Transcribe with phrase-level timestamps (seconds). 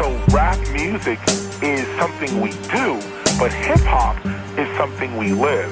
[0.00, 1.18] So rap music
[1.62, 2.98] is something we do,
[3.38, 4.16] but hip hop
[4.58, 5.70] is something we live.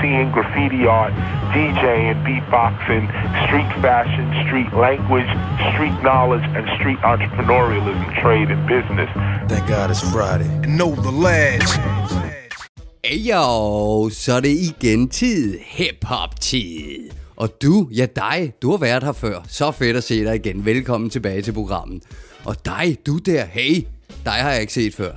[0.00, 1.12] Seeing graffiti art,
[1.52, 3.06] DJing, beatboxing,
[3.46, 5.28] street fashion, street language,
[5.72, 9.10] street knowledge, and street entrepreneurialism, trade, and business.
[9.48, 10.48] Thank God it's Friday.
[10.62, 11.78] And know the lads.
[13.28, 15.58] Jo, så er det igen tid.
[15.60, 17.25] Hip-hop-tid.
[17.36, 19.40] Og du, ja dig, du har været her før.
[19.48, 20.64] Så fedt at se dig igen.
[20.64, 22.02] Velkommen tilbage til programmet.
[22.44, 23.86] Og dig, du der, hey,
[24.24, 25.12] dig har jeg ikke set før.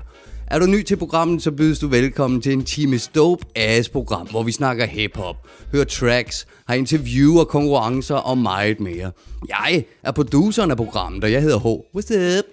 [0.48, 4.28] Er du ny til programmet, så bydes du velkommen til en time dope ass program,
[4.28, 5.36] hvor vi snakker hip-hop,
[5.72, 9.12] hører tracks, har interview og konkurrencer og meget mere.
[9.50, 11.98] Jeg er produceren af programmet, og jeg hedder H.
[11.98, 12.46] What's up?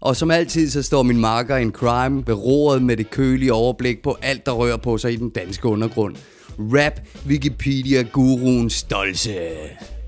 [0.00, 4.16] Og som altid, så står min marker in crime beroret med det kølige overblik på
[4.22, 6.16] alt, der rører på sig i den danske undergrund.
[6.58, 9.38] Rap Wikipedia-guruen Stolse.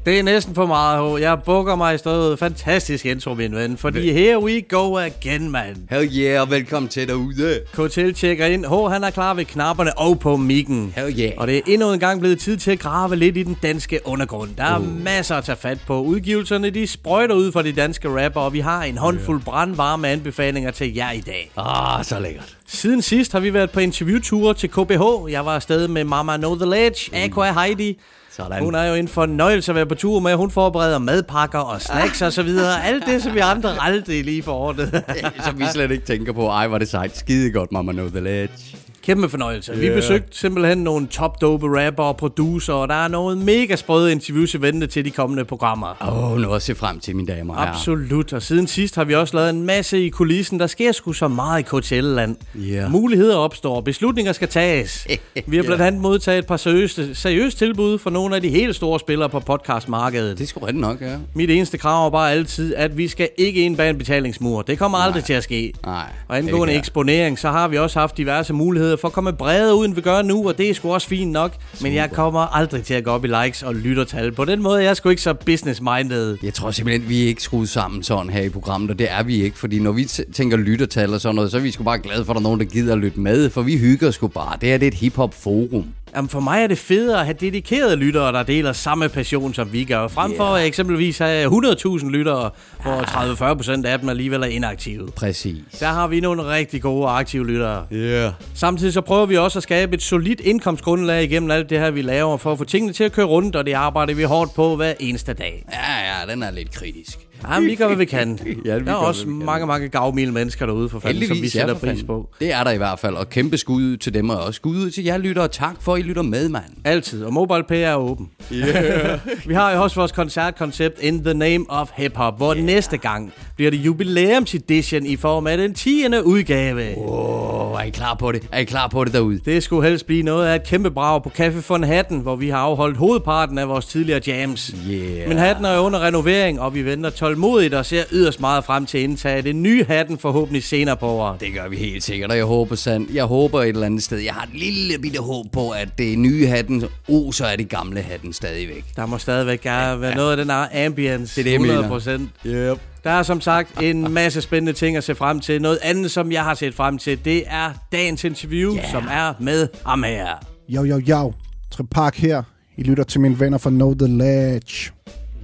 [0.06, 1.22] Det er næsten for meget, H.
[1.22, 2.38] Jeg bukker mig i stedet.
[2.38, 3.76] Fantastisk intro, min ven.
[3.76, 5.76] Fordi here we go again, man.
[5.90, 7.60] Hell yeah, og velkommen til derude.
[7.72, 8.66] KTL tjekker ind.
[8.66, 10.92] H, han er klar ved knapperne og på mikken.
[10.96, 11.32] Hell yeah.
[11.36, 14.00] Og det er endnu en gang blevet tid til at grave lidt i den danske
[14.04, 14.50] undergrund.
[14.56, 15.02] Der er uh.
[15.04, 16.00] masser at tage fat på.
[16.02, 20.70] Udgivelserne, de sprøjter ud for de danske rapper, og vi har en håndfuld brandvarme anbefalinger
[20.70, 21.50] til jer i dag.
[21.56, 22.59] Ah, så lækkert.
[22.72, 25.32] Siden sidst har vi været på interviewture til KBH.
[25.32, 27.98] Jeg var afsted med Mama Know The Ledge, Aqua Heidi.
[28.30, 28.62] Sådan.
[28.62, 30.34] Hun er jo en fornøjelse at være på tur med.
[30.34, 32.84] Hun forbereder madpakker og snacks og så videre.
[32.88, 35.04] Alt det, som vi andre aldrig lige får ordnet.
[35.44, 36.46] Som vi slet ikke tænker på.
[36.48, 37.16] Ej, var det sejt.
[37.16, 38.76] Skide godt, Mama Know The Ledge.
[39.04, 39.76] Kæmpe fornøjelse.
[39.76, 39.94] Vi Ja.
[39.94, 44.54] besøgte simpelthen nogle top dope rapper og producer, og der er nogle mega sprøde interviews
[44.54, 45.96] i vente til de kommende programmer.
[46.08, 47.72] Åh, oh, noget at se frem til, mine damer og herrer.
[47.74, 50.60] Absolut, og siden sidst har vi også lavet en masse i kulissen.
[50.60, 52.36] Der sker sgu så meget i KTL-land.
[52.54, 52.88] Ja.
[52.88, 55.06] Muligheder opstår, beslutninger skal tages.
[55.46, 58.76] Vi har blandt andet modtaget et par seriøse, seriøse tilbud fra nogle af de helt
[58.76, 60.38] store spillere på podcastmarkedet.
[60.38, 61.16] Det sgu rigtigt nok, ja.
[61.34, 64.62] Mit eneste krav er bare altid, at vi skal ikke ind bag en betalingsmur.
[64.62, 65.72] Det kommer aldrig til at ske.
[65.86, 69.74] Nej, Og angående eksponering, så har vi også haft diverse muligheder for at komme bredere
[69.76, 71.52] ud, end vi gør nu, og det er sgu også fint nok.
[71.82, 74.32] Men jeg kommer aldrig til at gå op i likes og lyttertal.
[74.32, 76.38] På den måde er jeg sgu ikke så business-minded.
[76.42, 79.22] Jeg tror simpelthen, vi er ikke skruet sammen sådan her i programmet, og det er
[79.22, 81.98] vi ikke, fordi når vi tænker lyttertal og sådan noget, så er vi sgu bare
[81.98, 84.28] glade for, at der er nogen, der gider at lytte med, for vi hygger sgu
[84.28, 84.56] bare.
[84.60, 85.84] Det her det er et hip-hop-forum.
[86.16, 89.72] Jamen for mig er det federe at have dedikerede lyttere, der deler samme passion, som
[89.72, 90.08] vi gør.
[90.08, 92.50] Frem for at eksempelvis have 100.000 lyttere,
[92.82, 95.08] hvor 30-40% af dem alligevel er inaktive.
[95.16, 95.62] Præcis.
[95.80, 97.86] Der har vi nogle rigtig gode og aktive lyttere.
[97.92, 98.32] Yeah.
[98.54, 102.02] Samtidig så prøver vi også at skabe et solidt indkomstgrundlag igennem alt det her, vi
[102.02, 104.76] laver, for at få tingene til at køre rundt, og det arbejder vi hårdt på
[104.76, 105.64] hver eneste dag.
[105.72, 107.29] Ja, ja, den er lidt kritisk.
[107.48, 108.38] Ja, vi gør, hvad vi kan.
[108.64, 109.46] Ja, vi der er også hvad vi kan.
[109.46, 112.28] mange, mange gavmilde mennesker derude, for fanden, som vi ja, sætter pris på.
[112.40, 114.76] Det er der i hvert fald, og kæmpe skud ud til dem, og også skud
[114.76, 115.48] ud til jer lyttere.
[115.48, 116.64] Tak for, at I lytter med, mand.
[116.84, 118.30] Altid, og MobilePay er åben.
[118.52, 119.18] Yeah.
[119.48, 122.64] vi har jo også vores koncertkoncept In the Name of Hip Hop, hvor yeah.
[122.64, 126.04] næste gang bliver det jubilæumsedition i form af den 10.
[126.24, 126.94] udgave.
[126.96, 128.42] Oh, er I klar på det?
[128.52, 129.40] Er I klar på det derude?
[129.44, 132.48] Det skulle helst blive noget af et kæmpe brag på Café von Hatten, hvor vi
[132.48, 134.74] har afholdt hovedparten af vores tidligere jams.
[134.90, 135.28] Yeah.
[135.28, 138.98] Men Hatten er under renovering, og vi venter tålmodigt og ser yderst meget frem til
[138.98, 141.40] at indtage det nye Hatten forhåbentlig senere på året.
[141.40, 143.14] Det gør vi helt sikkert, og jeg håber sandt.
[143.14, 144.18] Jeg håber et eller andet sted.
[144.18, 147.68] Jeg har et lille bitte håb på, at det nye hatten, oh, så er det
[147.68, 148.84] gamle hatten stadigvæk.
[148.96, 151.34] Der må stadigvæk gerne være noget af den her ambience.
[151.34, 152.28] Det er det, jeg mener.
[152.44, 152.48] 100%.
[152.48, 152.78] Yep.
[153.04, 155.62] Der er som sagt en masse spændende ting at se frem til.
[155.62, 158.82] Noget andet, som jeg har set frem til, det er dagens interview, Yeah.
[158.82, 158.92] yeah.
[158.92, 160.26] som er med ham her.
[160.68, 161.32] Jo, jo, jo.
[161.70, 162.42] Trepak her.
[162.76, 164.90] I lytter til mine venner fra Know The Ledge.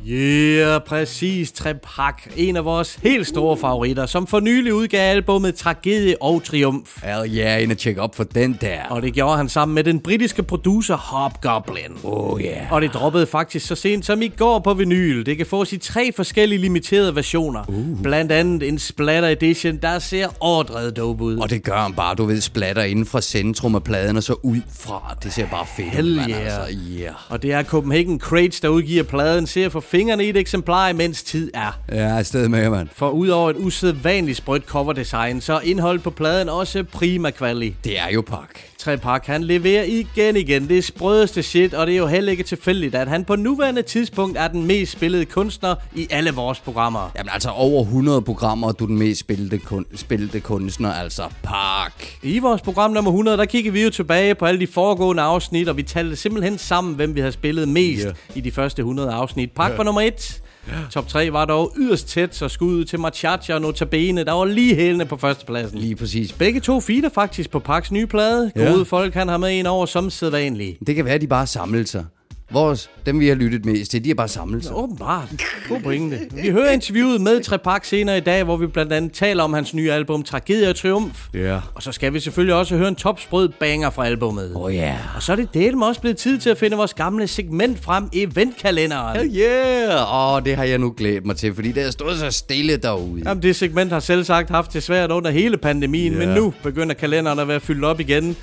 [0.09, 1.53] Yeah, præcis.
[1.53, 2.23] Trepak.
[2.37, 7.03] En af vores helt store favoritter, som for nylig udgav albumet Tragedie og Triumf.
[7.05, 8.83] Hell yeah, ind og tjekke op for den der.
[8.91, 11.83] Og det gjorde han sammen med den britiske producer Hobgoblin.
[12.05, 12.73] Oh yeah.
[12.73, 15.27] Og det droppede faktisk så sent som i går på vinyl.
[15.27, 17.65] Det kan fås i tre forskellige limiterede versioner.
[17.69, 18.03] Uh.
[18.03, 21.37] Blandt andet en Splatter Edition, der ser overdrevet dope ud.
[21.37, 24.35] Og det gør han bare, du ved, splatter inden fra centrum af pladen og så
[24.43, 25.17] ud fra.
[25.23, 26.41] Det ser bare fedt ud, yeah.
[26.41, 26.77] altså.
[26.99, 27.15] Yeah.
[27.29, 31.23] Og det er Copenhagen Crates, der udgiver pladen, ser for fingrene i et eksemplar, mens
[31.23, 31.81] tid er.
[31.93, 32.89] Ja, afsted med, mand.
[32.93, 37.77] For udover et usædvanligt sprødt coverdesign, så er indholdet på pladen også prima kvali.
[37.85, 38.61] Det er jo pak.
[38.87, 42.95] Trepak, han leverer igen igen det sprødeste shit, og det er jo heller ikke tilfældigt,
[42.95, 47.11] at han på nuværende tidspunkt er den mest spillede kunstner i alle vores programmer.
[47.17, 51.23] Jamen altså over 100 programmer, og du er den mest spillede, kun, spillede kunstner, altså
[51.43, 51.93] pak.
[52.23, 55.69] I vores program nummer 100, der kigger vi jo tilbage på alle de foregående afsnit,
[55.69, 58.15] og vi talte simpelthen sammen, hvem vi har spillet mest yeah.
[58.35, 59.51] i de første 100 afsnit.
[59.53, 60.43] Pak var nummer 1.
[60.91, 64.45] Top 3 var dog yderst tæt, så skud ud til Machacha og Notabene, der var
[64.45, 65.79] lige hælende på førstepladsen.
[65.79, 66.33] Lige præcis.
[66.33, 68.53] Begge to feeder faktisk på Paks nye plade.
[68.57, 68.71] Ja.
[68.73, 70.79] Gode folk, han har med en over som sædvanlig.
[70.87, 72.05] Det kan være, at de bare samler sig.
[72.53, 74.77] Vores, dem vi har lyttet mest til, de er bare samlet sig.
[74.77, 75.29] Åbenbart.
[75.69, 76.19] God pointe.
[76.43, 79.75] Vi hører interviewet med Trepak senere i dag, hvor vi blandt andet taler om hans
[79.75, 81.27] nye album Tragedie og Triumf.
[81.35, 81.61] Ja.
[81.75, 84.53] Og så skal vi selvfølgelig også høre en topsprød banger fra albummet.
[84.55, 84.97] Åh oh, ja.
[85.17, 88.09] Og så er det del også blevet tid til at finde vores gamle segment frem
[88.13, 89.17] i eventkalenderen.
[89.17, 90.35] Hell yeah!
[90.37, 93.23] Åh, det har jeg nu glædet mig til, fordi det har stået så stille derude.
[93.27, 96.19] Jamen, det segment har selv sagt haft det svært under hele pandemien, Ja.
[96.19, 98.37] men nu begynder kalenderen at være fyldt op igen.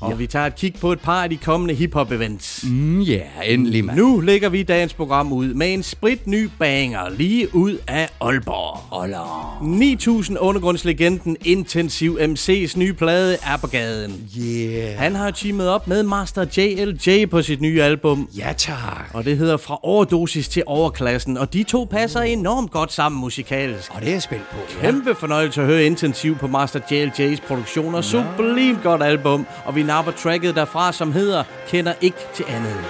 [0.00, 2.66] Og vi tager et kig på et par af de kommende hiphop-events.
[2.68, 3.98] Mm, ja, endelig, mand.
[3.98, 8.78] Nu lægger vi dagens program ud med en sprit ny banger lige ud af Aalborg.
[8.78, 9.58] Holler.
[9.62, 14.28] 9000 undergrundslegenden Intensiv MC's nye plade er på gaden.
[14.38, 14.98] Yeah.
[14.98, 18.28] Han har teamet op med Master JLJ på sit nye album.
[18.38, 19.10] Ja, tak.
[19.14, 23.94] Og det hedder Fra overdosis til overklassen, og de to passer enormt godt sammen musikalsk.
[23.94, 24.56] Og det er spændt på.
[24.80, 28.00] Kæmpe fornøjelse at høre intensiv på Master JLJ's produktioner.
[28.00, 32.80] Sublimt godt album, og vi napper tracket derfra, som hedder Kender ikke til andet.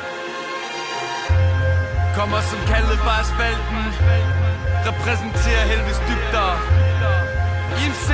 [2.18, 3.82] Kommer som kaldet fra asfalten
[4.88, 6.50] Repræsenterer helvedes dybder
[7.82, 8.08] IMC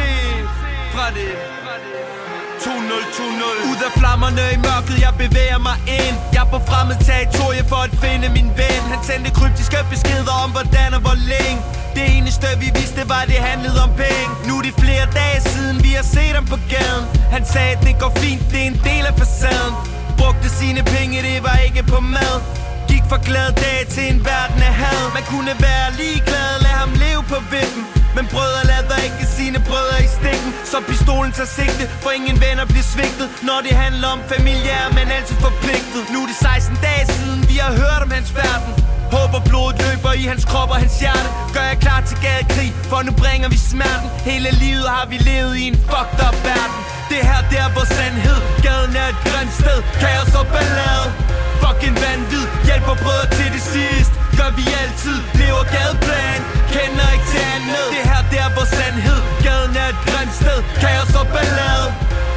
[0.95, 1.33] fra det
[2.65, 6.17] 2020 Ud af flammerne i mørket, jeg bevæger mig ind.
[6.35, 8.83] Jeg er på fremmed territorie for at finde min ven.
[8.93, 11.61] Han sendte kryptiske beskeder om hvordan og hvor længe.
[11.97, 14.31] Det eneste vi vidste var det handlede om penge.
[14.49, 17.05] Nu er det flere dage siden vi har set ham på gaden.
[17.35, 19.75] Han sagde at det går fint, det er en del af facaden.
[20.21, 22.37] Brugte sine penge, det var ikke på mad.
[23.11, 25.01] For glad dag til en verden af had.
[25.17, 27.83] Man kunne være ligeglad, lad ham leve på vippen.
[28.17, 30.51] Men brødre lader ikke sine brødre i stikken.
[30.73, 33.29] Så pistolen tager sigte, for ingen venner bliver svigtet.
[33.49, 36.03] Når det handler om familie er man altid forpligtet.
[36.13, 38.73] Nu er det 16 dage siden, vi har hørt om hans verden.
[39.17, 41.29] Håber blodet løber i hans krop og hans hjerte.
[41.55, 44.09] Gør jeg klar til gadekrig, for nu bringer vi smerten.
[44.31, 46.81] Hele livet har vi levet i en fucked up verden.
[47.11, 48.39] Det her, det er vores sandhed.
[48.67, 51.09] Gaden er et grønt sted, kaos og ballade.
[51.65, 56.41] Fucking vanvid, hjælper brødre til det sidst Gør vi altid, lever gadeplan
[56.75, 57.87] Kender ikke til andet.
[57.95, 59.21] Det her, det er vores sandhed.
[59.47, 61.89] Gaden er et grimt sted, kaos og ballade.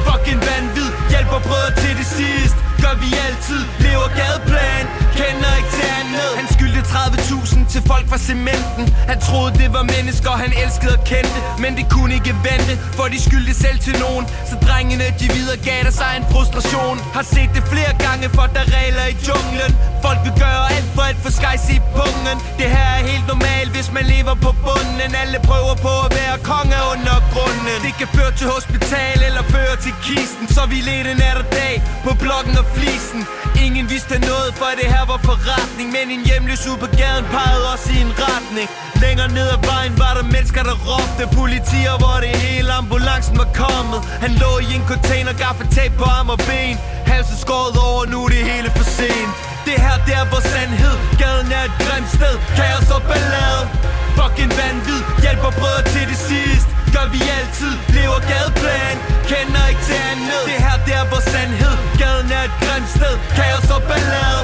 [0.06, 4.86] Fucking vanvid, hjælper brødre til det sidst Gør vi altid, lever gadeplan
[5.18, 6.30] Kender ikke til andet.
[6.40, 8.84] Han skyldte 30.000 til folk fra cementen.
[9.10, 13.06] Han troede det var mennesker, han elskede og kendte Men det kunne ikke vente, for
[13.12, 14.24] de skyldte selv til nogen.
[14.50, 16.96] Så drengene, de videregav der sig en frustration.
[17.16, 19.72] Har set det flere gange, for der regler i junglen.
[20.04, 22.36] Folk vil gøre alt for at få skejs i pungen.
[22.60, 25.10] Det her er helt normalt, hvis man lever på bunden.
[25.22, 27.76] Alle prøver på at være konge under grunden.
[27.86, 30.44] Det kan føre til hospital eller føre til kisten.
[30.56, 31.74] Så vi ledte nat og dag
[32.06, 33.20] på blokken og flisen.
[33.64, 35.88] Ingen vidste noget, for det her var forretning.
[35.96, 38.68] Men en hjemløs ude på gaden pegede os i en retning.
[39.04, 41.24] Længere ned ad vejen var der mennesker, der råbte.
[41.40, 44.00] Politier, hvor det hele ambulancen var kommet.
[44.24, 46.76] Han lå i en container, gaffatape på arm og ben.
[47.10, 49.34] Halsen skåret over, nu er det hele for sent.
[49.68, 50.96] Det her, det er vores sandhed.
[51.22, 53.62] Gaden er et grimt sted, kaos og ballade.
[54.18, 56.77] Fucking vanvid, hjælper brødre til det sidste.
[56.94, 58.96] Gør vi altid, lever gadeplan
[59.30, 60.42] Kender ikke til andet.
[60.50, 61.74] Det her, der er vores sandhed.
[62.00, 64.42] Gaden er et grimt sted, kaos og ballade.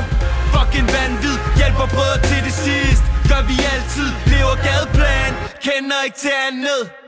[0.55, 5.33] Fucking vanvid, hjælper brødre til det sidst Gør vi altid, lever gadeplan
[5.67, 7.04] Kender ikke til andet.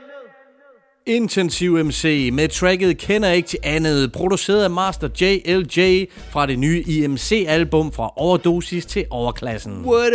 [1.07, 6.83] Intensiv MC med tracket Kender ikke til andet, produceret af Master JLJ fra det nye
[6.87, 9.73] IMC-album fra overdosis til overklassen.
[9.85, 10.13] What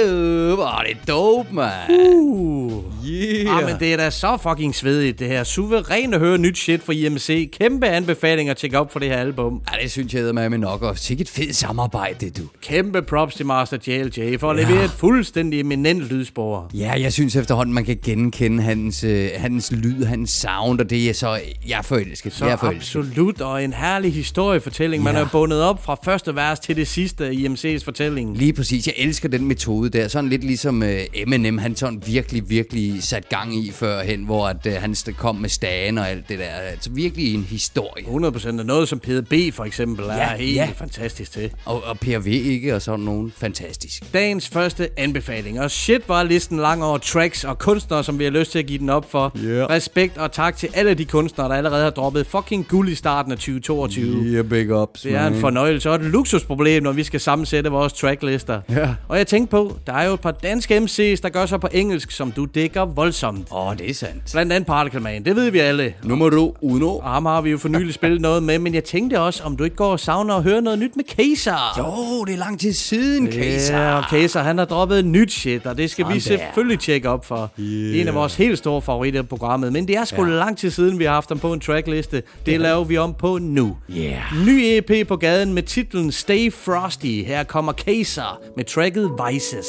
[0.52, 0.58] up?
[0.58, 1.70] Det er dope, man.
[1.90, 2.84] Uh.
[3.08, 3.56] Yeah.
[3.56, 5.44] Ah, men det er da så fucking svedigt, det her.
[5.44, 7.50] Suverænt at høre nyt shit fra IMC.
[7.58, 9.62] Kæmpe anbefaling at tjekke op for det her album.
[9.72, 10.82] Ja, det synes jeg med nok.
[10.82, 12.42] Og sikkert et fedt samarbejde, du.
[12.62, 16.70] Kæmpe props til Master JLJ for at levere et fuldstændig eminent lydspor.
[16.74, 21.08] Ja, jeg synes efterhånden, man kan genkende hans, øh, hans lyd, hans sound, og det
[21.10, 21.40] er så...
[21.68, 22.32] Jeg er forelsket.
[22.32, 22.98] Så jeg er forelsket.
[23.00, 25.02] absolut, og en herlig historiefortælling.
[25.02, 25.20] Man Ja.
[25.20, 28.36] er bundet op fra første vers til det sidste i IMC's fortælling.
[28.36, 28.86] Lige præcis.
[28.86, 30.08] Jeg elsker den metode der.
[30.08, 34.66] Sådan lidt ligesom øh, Eminem, han sådan virkelig, virkelig sat gang i førhen, hvor at,
[34.66, 36.44] øh, han kom med stagen og alt det der.
[36.44, 38.04] Altså virkelig en historie.
[38.04, 40.68] 100% af noget, som PDB for eksempel er Ja, helt ja.
[40.76, 41.50] fantastisk til.
[41.64, 44.02] Og, og PRV ikke, og sådan nogen fantastisk.
[44.14, 45.60] Dagens første anbefaling.
[45.60, 48.66] Og shit var listen lang over tracks og kunstnere, som vi har lyst til at
[48.66, 49.32] give den op for.
[49.44, 49.70] Yeah.
[49.70, 53.32] Respekt og tak til alle de kunstnere, der allerede har droppet fucking guld i starten
[53.32, 54.22] af 2022.
[54.24, 57.92] Yeah, big ups, Det er en fornøjelse og et luksusproblem, når vi skal sammensætte vores
[57.92, 58.60] tracklister.
[58.70, 58.88] Ja.
[59.08, 61.68] Og jeg tænkte på, der er jo et par danske MC's, der gør sig på
[61.72, 63.48] engelsk, som du dækker voldsomt.
[63.52, 64.22] Åh, oh, det er sandt.
[64.32, 65.94] Blandt andet Particle Man, det ved vi alle.
[66.04, 66.88] Nummer uno.
[66.96, 69.56] Og ham har vi jo for nylig spillet noget med, men jeg tænkte også, om
[69.56, 71.78] du ikke går og savner at høre noget nyt med Kaiser.
[71.78, 73.78] Jo, det er lang tid siden, Kaiser.
[73.78, 76.44] Ja, og Kaiser, han har droppet nyt shit, og det skal vi Sådan der.
[76.44, 77.50] selvfølgelig tjekke op for.
[77.60, 78.00] Yeah.
[78.00, 80.36] En af vores helt store favoritter i programmet, men det er sgu yeah.
[80.38, 82.22] lang tid siden, vi har haft ham på en trackliste.
[82.46, 83.76] Det laver vi om på nu.
[83.90, 84.44] Yeah.
[84.46, 87.24] Ny EP på gaden med titlen Stay Frosty.
[87.24, 89.66] Her kommer Kaiser med tracket Vices.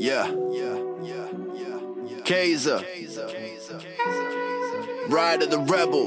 [0.00, 1.28] Yeah, yeah, yeah,
[1.60, 2.24] yeah, yeah.
[2.24, 2.78] Kaiser.
[5.08, 6.06] Ride of the Rebel.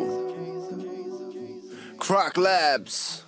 [2.00, 3.24] Croc Labs.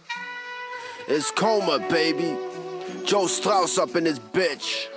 [1.08, 2.36] It's Coma, baby.
[3.06, 4.97] Joe Strauss up in his bitch.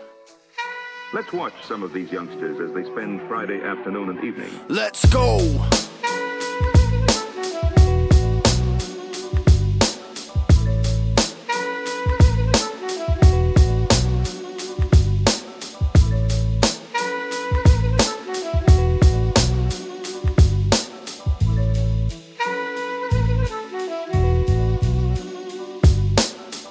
[1.12, 4.48] Let's watch some of these youngsters as they spend Friday afternoon and evening.
[4.68, 5.38] Let's go.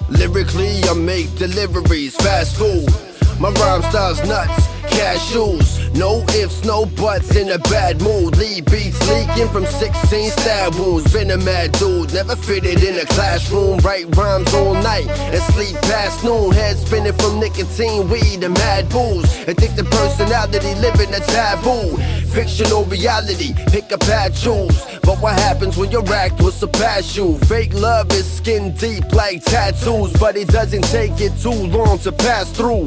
[0.08, 3.09] Lyrically, I make deliveries, fast food.
[3.40, 5.96] My rhyme style's nuts, cashews.
[5.96, 8.36] No ifs, no buts, in a bad mood.
[8.36, 11.14] Lead beats leaking from 16 stab wounds.
[11.14, 13.80] Been a mad dude, never fitted in a classroom.
[13.80, 16.52] Write rhymes all night and sleep past noon.
[16.52, 19.32] Head spinning from nicotine, weed, and mad booze.
[19.48, 21.96] Addicted personality, living a taboo.
[22.34, 24.86] Fictional reality, pick a pad, choose.
[25.02, 27.38] But what happens when your act will surpass you?
[27.46, 32.12] Fake love is skin deep like tattoos, but it doesn't take it too long to
[32.12, 32.86] pass through.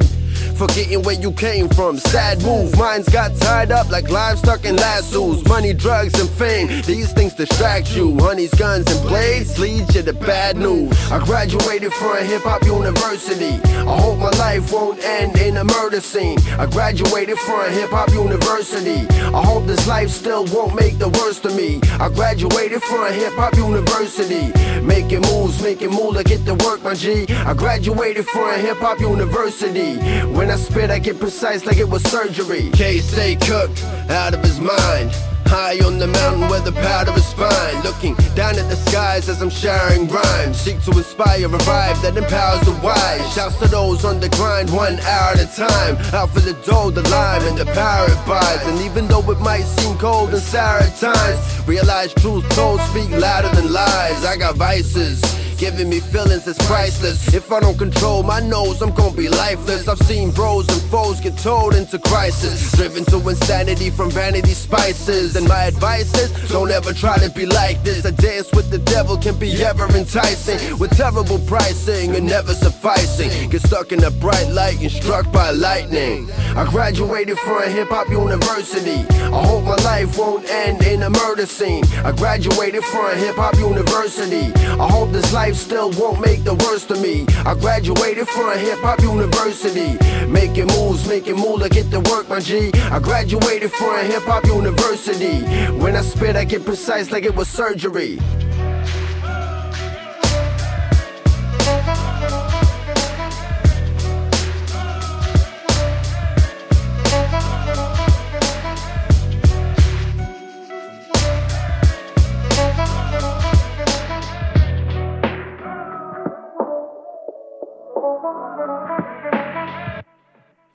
[0.57, 2.77] Forgetting where you came from, sad move.
[2.79, 5.45] Minds got tied up like livestock in lassos.
[5.49, 8.17] Money, drugs, and fame, these things distract you.
[8.19, 10.93] Honey's guns and blades lead you to bad news.
[11.11, 13.61] I graduated from hip hop university.
[13.65, 16.39] I hope my life won't end in a murder scene.
[16.59, 19.07] I graduated from hip hop university.
[19.35, 21.81] I hope this life still won't make the worst of me.
[21.99, 24.53] I graduated from hip hop university.
[24.83, 27.27] Making moves, making moolah, get to work, my G.
[27.29, 29.99] I graduated from hip hop university.
[30.33, 32.71] When I spit, I get precise like it was surgery.
[32.73, 35.13] K stay cooked, out of his mind.
[35.47, 37.83] High on the mountain where the powder is fine.
[37.83, 40.57] Looking down at the skies as I'm sharing rhymes.
[40.59, 43.35] Seek to inspire a vibe that empowers the wise.
[43.35, 45.97] Shouts to those on the grind, one hour at a time.
[46.15, 48.67] Out for the dough, the lime, and the buys.
[48.67, 53.11] And even though it might seem cold and sour at times, realize truth told speak
[53.11, 54.25] louder than lies.
[54.25, 55.21] I got vices.
[55.63, 57.33] Giving me feelings that's priceless.
[57.33, 59.87] If I don't control my nose, I'm gonna be lifeless.
[59.87, 62.73] I've seen bros and foes get told into crisis.
[62.73, 65.37] Driven to insanity from vanity spices.
[65.37, 68.05] And my advice is don't ever try to be like this.
[68.05, 70.59] A dance with the devil can be ever enticing.
[70.81, 73.49] With terrible pricing and never sufficing.
[73.49, 76.29] Get stuck in a bright light and struck by lightning.
[76.57, 79.07] I graduated from hip hop university.
[79.09, 81.85] I hope my life won't end in a murder scene.
[82.05, 84.53] I graduated from hip hop university.
[84.57, 87.27] I hope this life still won't make the worst of me.
[87.45, 89.99] I graduated from hip hop university.
[90.27, 92.71] Making moves, making moolah, get to work, my G.
[92.91, 95.43] I graduated from a hip hop university.
[95.73, 98.19] When I spit, I get precise like it was surgery.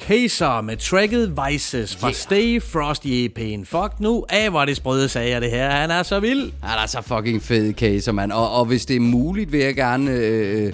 [0.08, 2.16] Kaiser med tracket Vices fra Yeah.
[2.16, 3.66] Stay Frosty EP'en.
[3.66, 5.70] Fuck nu af, hvor det sprøde sager, det her.
[5.70, 6.52] Han er så vild.
[6.64, 8.32] Han er så fucking fed case, mand.
[8.32, 10.74] Og, og hvis det er muligt, vil jeg gerne øh,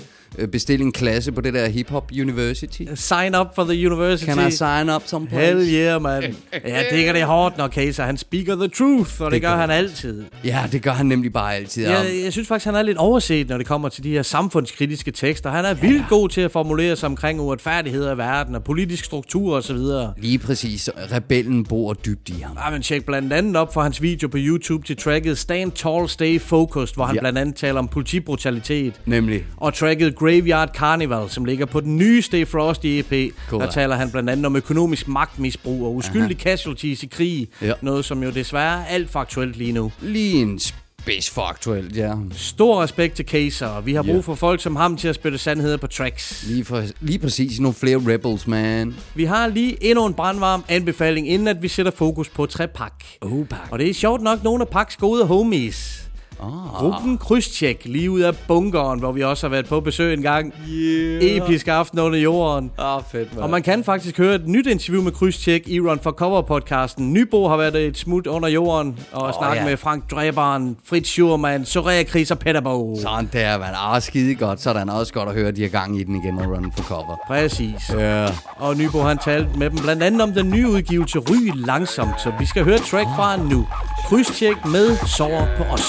[0.52, 2.82] bestille en klasse på det der Hip Hop University.
[2.96, 4.26] Sign up for the university.
[4.26, 5.46] Can I sign up someplace?
[5.46, 6.24] Hell yeah, man.
[6.66, 9.50] Ja, det er det hårdt, når Kaiser han speaker the truth, og det, det gør
[9.50, 10.24] gør han altid.
[10.46, 11.84] Ja, det gør han nemlig bare altid.
[11.84, 12.24] Jeg, Ja.
[12.24, 15.50] jeg synes faktisk, han er lidt overset, når det kommer til de her samfundskritiske tekster.
[15.50, 19.56] Han er vildt god til at formulere sig omkring uretfærdigheder i verden og politisk struktur
[19.56, 19.78] osv.
[20.18, 20.90] Lige præcis.
[21.12, 22.58] Rebellen bor dybt i ham.
[22.66, 26.10] Ja, men tjek blandt andet op for hans video på YouTube til tracket Stand Tall,
[26.10, 27.18] Stay Focused, hvor han Ja.
[27.18, 27.22] ja.
[27.22, 28.94] blandt andet taler om politibrutalitet.
[29.06, 29.46] Nemlig.
[29.58, 33.34] Og tracket Graveyard Carnival, som ligger på den nye Stay Frosty EP.
[33.50, 33.62] Cool.
[33.62, 37.48] Der taler han blandt andet om økonomisk magtmisbrug og uskyldige casualties i krig.
[37.62, 37.74] Ja.
[37.82, 39.92] Noget, som jo desværre er alt for aktuelt lige nu.
[40.02, 42.14] Lige en spids for aktuelt, ja.
[42.32, 44.20] Stor respekt til Kaiser, og vi har brug Ja.
[44.22, 46.44] for folk som ham til at spytte sandheder på tracks.
[46.48, 48.96] Lige, for, lige præcis nogle flere rebels, man.
[49.16, 53.04] Vi har lige endnu en brandvarm anbefaling, inden at vi sætter fokus på Trepak.
[53.22, 53.60] Oh, pak.
[53.72, 56.03] Og det er sjovt nok nogle af Paks gode homies.
[56.44, 56.80] Ah.
[56.80, 60.54] Gruppen Krydstjek, lige ud af bunkeren, hvor vi også har været på besøg en gang.
[60.70, 61.38] Yeah.
[61.38, 62.72] Episk aften under jorden.
[62.78, 63.44] Ah, fedt, man.
[63.44, 67.02] Og man kan faktisk høre et nyt interview med Krydstjek i Run for Cover-podcasten.
[67.04, 69.66] Nybo har været et smut under jorden og oh, snakket ja.
[69.66, 73.00] med Frank Dræberen, Fritz Schurman, Soraya Chris og Peter Bo.
[73.02, 73.70] Sådan der, man.
[73.76, 74.62] Ah, skide godt.
[74.62, 76.46] Så er der også godt at høre, at de har gang i den igen og
[76.46, 77.16] run for cover.
[77.28, 77.90] Præcis.
[77.98, 78.28] Ja.
[78.56, 82.32] Og Nybo han talte med dem blandt andet om den nye udgivelse Ry Langsomt, så
[82.40, 83.68] vi skal høre track fra nu.
[84.08, 85.84] Krydstjek med Sover på os.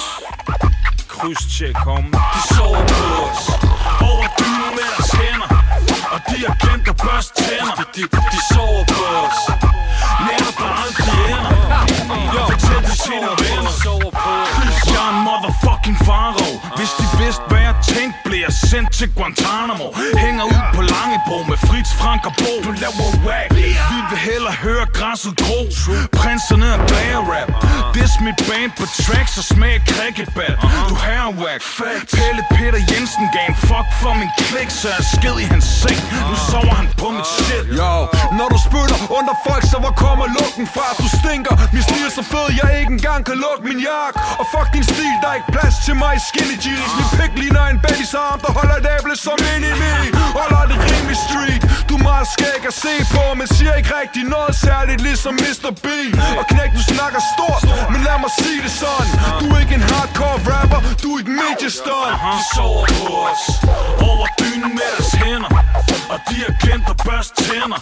[1.21, 2.05] Krydstjek om.
[2.35, 3.43] De sover på os
[4.11, 5.51] Over dynen med deres hænder.
[6.15, 7.85] Og de har glemt at børste tænder.
[7.95, 9.41] De, de, de sover på os
[10.27, 11.55] Nætter der aldrig ender
[12.87, 13.75] det til dine venner
[14.57, 19.87] Christian motherfucking Faro Hvis de vidste hvad jeg tænkte Blev jeg sendt til Guantanamo.
[20.25, 22.53] Hænger ud på Langebro Med Fritz, Frank og Bo.
[22.67, 23.49] Du laver whack
[23.93, 25.61] Vi vil hellere høre græsset gro
[26.21, 27.49] Prinserne er bagerrap
[27.97, 30.57] This mit band på tracks Og smag cricketbat
[30.91, 31.61] Du her whack.
[32.17, 36.01] Pelle Peter Jensen gav en fuck for min klik Så jeg sked i hans seng.
[36.31, 37.65] Nu sover han på mit shit.
[37.81, 37.95] Yo,
[38.39, 40.87] når du spytter under folk, så hvor kommer lugten fra?
[41.03, 44.45] Du stinker, min stil er så fed, jeg ikke engang kan lukke min jakke Og
[44.53, 46.91] fuck din stil, der er ikke plads til mig i skinny jeans.
[46.99, 49.93] Min pik ligner en babys arm, der holder et æble som mini me
[50.39, 51.63] Holder det rimelig street.
[51.89, 55.71] Du er meget skæg at se på, men siger ikke rigtig noget særligt Ligesom Mr.
[55.85, 56.13] Bean.
[56.41, 59.13] Og knæk, du snakker stort, men lad mig sige det sådan.
[59.41, 63.43] Du er ikke en hardcore rapper, du er et mediestun De sover på os.
[64.11, 65.51] Over dynen med deres hænder
[66.13, 67.81] Og de har glemt at børste tænder.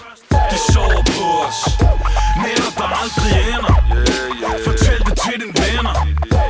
[0.50, 1.58] De sover på os.
[2.44, 3.74] Nætter der aldrig ender.
[4.66, 5.94] Fortæl det til dine venner.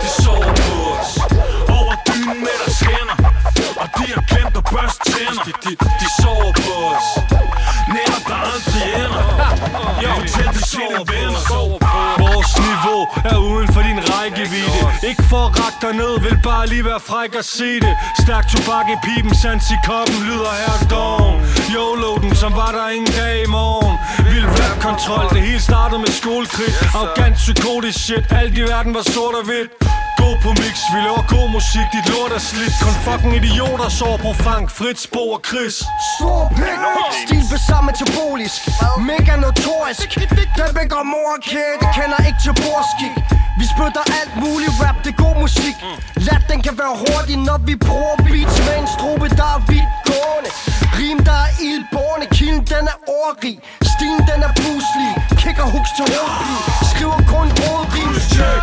[0.02, 1.10] De sover på os.
[1.78, 3.16] Over dynen med deres hænder
[3.82, 5.42] Og de har glemt at børste tænder.
[5.46, 7.08] De, de, de sover på os.
[7.94, 9.24] Nætter der aldrig ender.
[10.18, 11.81] Fortæl det til dine venner
[13.32, 14.80] er uden for din rækkevidde.
[15.10, 17.94] Ikke for at række dig ned, vil bare lige være fræk og se det.
[18.22, 21.34] Stærk tobak i pipen, sans i koppen, lyder her dawn
[21.74, 23.94] YOLO-den, som var der ingen dag i morgen.
[24.30, 29.34] Vild rap-kontrol, det hele startede med skolekrig Arrogant, psykotisk shit, alt i verden var sort
[29.34, 29.70] og hvidt.
[30.22, 32.74] Gå på mix, vi laver god musik, dit lort er slidt.
[32.84, 35.74] Kun fucking idioter sover på Frank, Fritz, Bo og Chris
[36.14, 36.80] Stor pik,
[37.24, 38.60] stil besamt metabolisk
[39.10, 40.08] Mega notorisk.
[40.60, 43.14] Den begår mor og kæde, kender ikke til borskik.
[43.60, 45.76] Vi spytter alt muligt rap, det er god musik.
[46.26, 50.50] Lat den kan være hurtig, når vi bruger beats Med en strobe, der er vidtgående
[50.98, 53.56] Rim, der er ildborne, kilden den er overrig.
[53.92, 55.10] Stilen den er puslig,
[55.42, 56.58] kicker hooks til hovedpil
[56.92, 58.12] Skriver kun rådrim,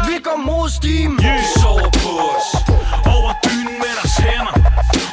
[0.09, 2.47] vi går mod steam De sover på os.
[3.15, 4.55] Over dynen med deres hænder.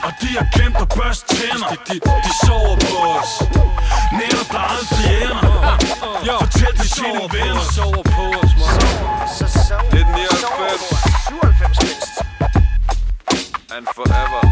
[0.06, 1.68] Og de har glemt at børste tænder.
[1.72, 1.94] De, de,
[2.26, 3.32] de sover på os.
[4.18, 5.46] Nætter der aldrig ender.
[6.42, 7.64] Fortæl det til dine venner.
[7.76, 8.68] sover på os, man
[9.92, 11.06] Det er 99
[13.76, 14.45] And forever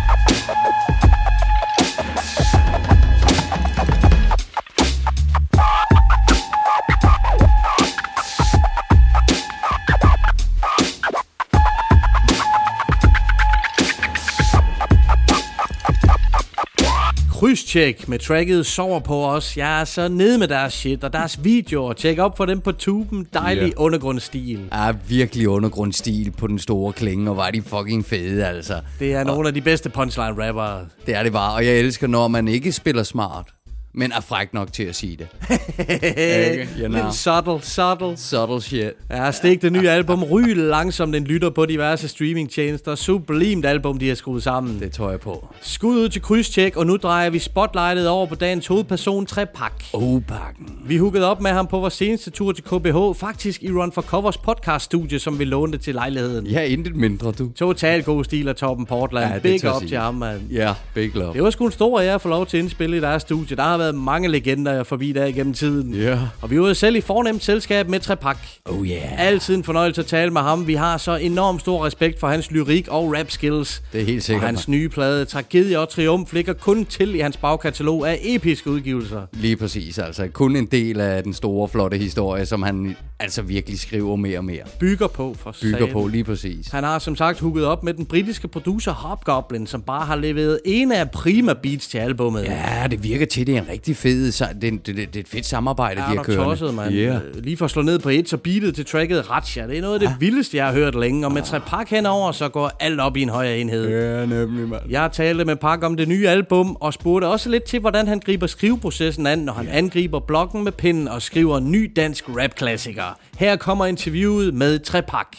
[17.74, 19.56] Krydstjek med tracket Sover på os.
[19.56, 21.92] Jeg er så nede med deres shit og deres videoer.
[21.92, 23.26] Tjek op for dem på tuben.
[23.32, 23.66] Dejlig Ja.
[23.66, 23.72] yeah.
[23.76, 24.60] undergrundsstil.
[24.72, 28.80] Er virkelig undergrundstil på den store klinge, og var de fucking fede, altså.
[28.98, 30.86] Det er nogle af de bedste punchline rappere.
[31.06, 33.46] Det er det bare, og jeg elsker, når man ikke spiller smart,
[33.94, 35.26] men er fræk nok til at sige det.
[35.78, 36.68] Ikke?
[36.80, 37.04] You know.
[37.04, 38.16] Lidt subtle, subtle.
[38.16, 38.92] Subtle shit.
[39.10, 40.22] Ja, stik det nye album.
[40.22, 42.94] Ry langsomt den lytter på diverse streamingtjenester.
[42.94, 44.80] Sublimt album, de har skruet sammen.
[44.80, 45.48] Det tror jeg på.
[45.62, 49.84] Skud ud til krydstjek, og nu drejer vi spotlightet over på dagens hovedperson, Trepak.
[49.92, 50.78] Opakken.
[50.86, 54.02] Vi hookede op med ham på vores seneste tur til KBH, faktisk i Run for
[54.02, 56.46] Covers podcast-studie, som vi lånte til lejligheden.
[56.46, 57.48] Ja, intet mindre, du.
[57.52, 59.32] Total god stil af Torben Portland.
[59.32, 59.88] Ja, Big up sige.
[59.88, 60.40] til ham, mand.
[60.50, 61.32] Ja, big love.
[61.34, 63.56] Det var sgu en stor ære at få lov til at indspille i deres studie.
[63.56, 65.94] Der har været mange legender forbi der igennem tiden.
[65.94, 66.18] Ja.
[66.40, 68.38] Og vi var jo selv i fornemt selskab med Trepak.
[68.64, 69.26] Oh yeah.
[69.26, 70.66] Altid en fornøjelse at tale med ham.
[70.66, 73.82] Vi har så enormt stor respekt for hans lyrik og rap skills.
[73.92, 77.18] Det er helt sikkert, Og hans nye plade, Tragedie og Triumf, ligger kun til i
[77.18, 79.22] hans bagkatalog af episke udgivelser.
[79.32, 80.28] Lige præcis, altså.
[80.28, 84.44] Kun en del af den store, flotte historie, som han altså virkelig skriver mere og
[84.44, 84.62] mere.
[84.80, 85.92] Bygger på for Bygger satan.
[85.92, 86.68] på, lige præcis.
[86.68, 90.60] Han har som sagt hooket op med den britiske producer Hobgoblin, som bare har leveret
[90.64, 92.44] en af prima beats til albummet.
[92.44, 95.20] Ja, det virker til, det er en rigtig fed, så det, det, det, det er
[95.20, 96.44] et fedt samarbejde, Ja, de har kørende.
[96.44, 96.94] tosset, mand.
[96.94, 97.20] Yeah.
[97.34, 99.66] Lige for at slå ned på et, så beatet til tracket Ratcha.
[99.66, 100.20] Det er noget af det Ah.
[100.20, 101.26] vildeste, jeg har hørt længe.
[101.26, 103.88] Og med tre pak henover, så går alt op i en højere enhed.
[103.88, 104.82] Ja, nemlig, mand.
[104.90, 108.20] Jeg talte med Pak om det nye album, og spurgte også lidt til, hvordan han
[108.20, 113.18] griber skriveprocessen an, når han angriber blokken med pinden og skriver en ny dansk rap-klassiker.
[113.38, 115.36] Her kommer interviewet med Trepak.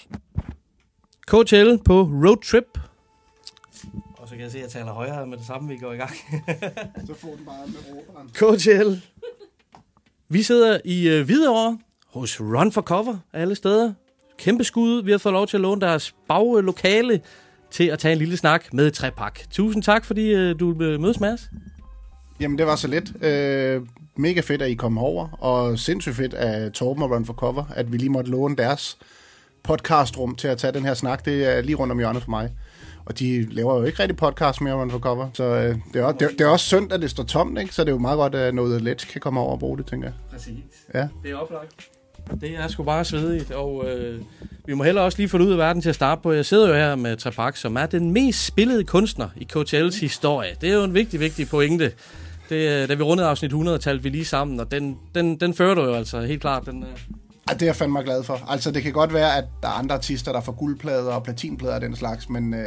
[1.27, 2.63] KTL på Road Trip.
[2.75, 2.84] Og så
[4.35, 6.11] kan jeg se, at jeg taler højere med det samme, vi går i gang.
[7.07, 8.29] Så får den bare med råberen.
[8.29, 9.01] KTL.
[10.29, 13.93] Vi sidder i øh, Hvidovre hos Run for Cover alle steder.
[14.37, 15.03] Kæmpe skud.
[15.03, 17.21] Vi har fået lov til at låne deres baglokale
[17.71, 19.39] til at tage en lille snak med Trepak.
[19.51, 21.49] Tusind tak, fordi øh, du vil mødes med os.
[22.39, 23.23] Jamen, det var så lidt.
[23.23, 23.81] Øh,
[24.15, 27.63] mega fedt, at I kom over, og sindssygt fedt af Torben og Run for Cover,
[27.75, 28.97] at vi lige måtte låne deres
[29.63, 31.25] podcastrum til at tage den her snak.
[31.25, 32.49] Det er lige rundt om hjørnet for mig.
[33.05, 36.03] Og de laver jo ikke rigtig podcast mere Run for Cover, så øh, det, er,
[36.03, 37.75] også, det, det er også synd, at det står tomt, ikke?
[37.75, 39.85] så det er jo meget godt, at noget let kan komme over og bruge det,
[39.85, 40.13] tænker jeg.
[40.31, 40.63] Præcis.
[40.93, 41.07] Ja.
[41.23, 41.89] Det er oplagt.
[42.41, 44.21] Det er sgu bare svedigt, og øh,
[44.65, 46.31] vi må heller også lige få det ud af verden til at starte på.
[46.31, 50.55] Jeg sidder jo her med Trepak, som er den mest spillede kunstner i KTL's historie.
[50.61, 51.91] Det er jo en vigtig, vigtig pointe.
[52.49, 55.53] Det, øh, da vi rundede afsnit 100, talte vi lige sammen, og den, den, den
[55.53, 56.65] fører du jo altså helt klart.
[56.65, 56.89] Den, øh.
[57.49, 58.41] Ja, det er jeg fandme glad for.
[58.47, 61.75] Altså, det kan godt være, at der er andre artister, der får guldplader og platinplader
[61.75, 62.59] og den slags, men øh,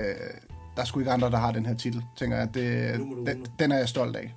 [0.77, 2.49] der er sgu ikke andre, der har den her titel, tænker jeg.
[2.55, 2.95] Det,
[3.27, 4.35] den, den er jeg stolt af.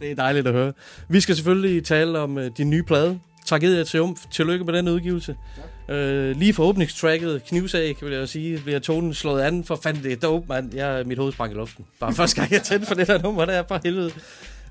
[0.00, 0.72] Det er dejligt at høre.
[1.08, 4.26] Vi skal selvfølgelig tale om øh, din nye plade, Tragedie og Triumf.
[4.30, 5.36] Tillykke med den udgivelse.
[5.88, 9.64] Øh, lige for åbningstracket, knivsag, vil jeg jo sige, bliver tonen slået an.
[9.64, 10.74] For fanden, det er dope, mand.
[10.74, 11.84] Jeg, mit hoved sprang i luften.
[12.00, 14.10] Bare første gang, jeg tændte for det der nummer, der er for helvede.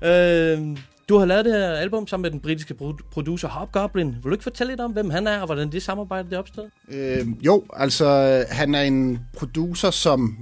[0.02, 0.76] Øh,
[1.08, 2.74] du har lavet det her album sammen med den britiske
[3.10, 4.06] producer Hobgoblin.
[4.06, 6.64] Vil du ikke fortælle lidt om, hvem han er, og hvordan det samarbejde det opstod?
[6.88, 10.36] Øh, jo, altså, han er en producer, som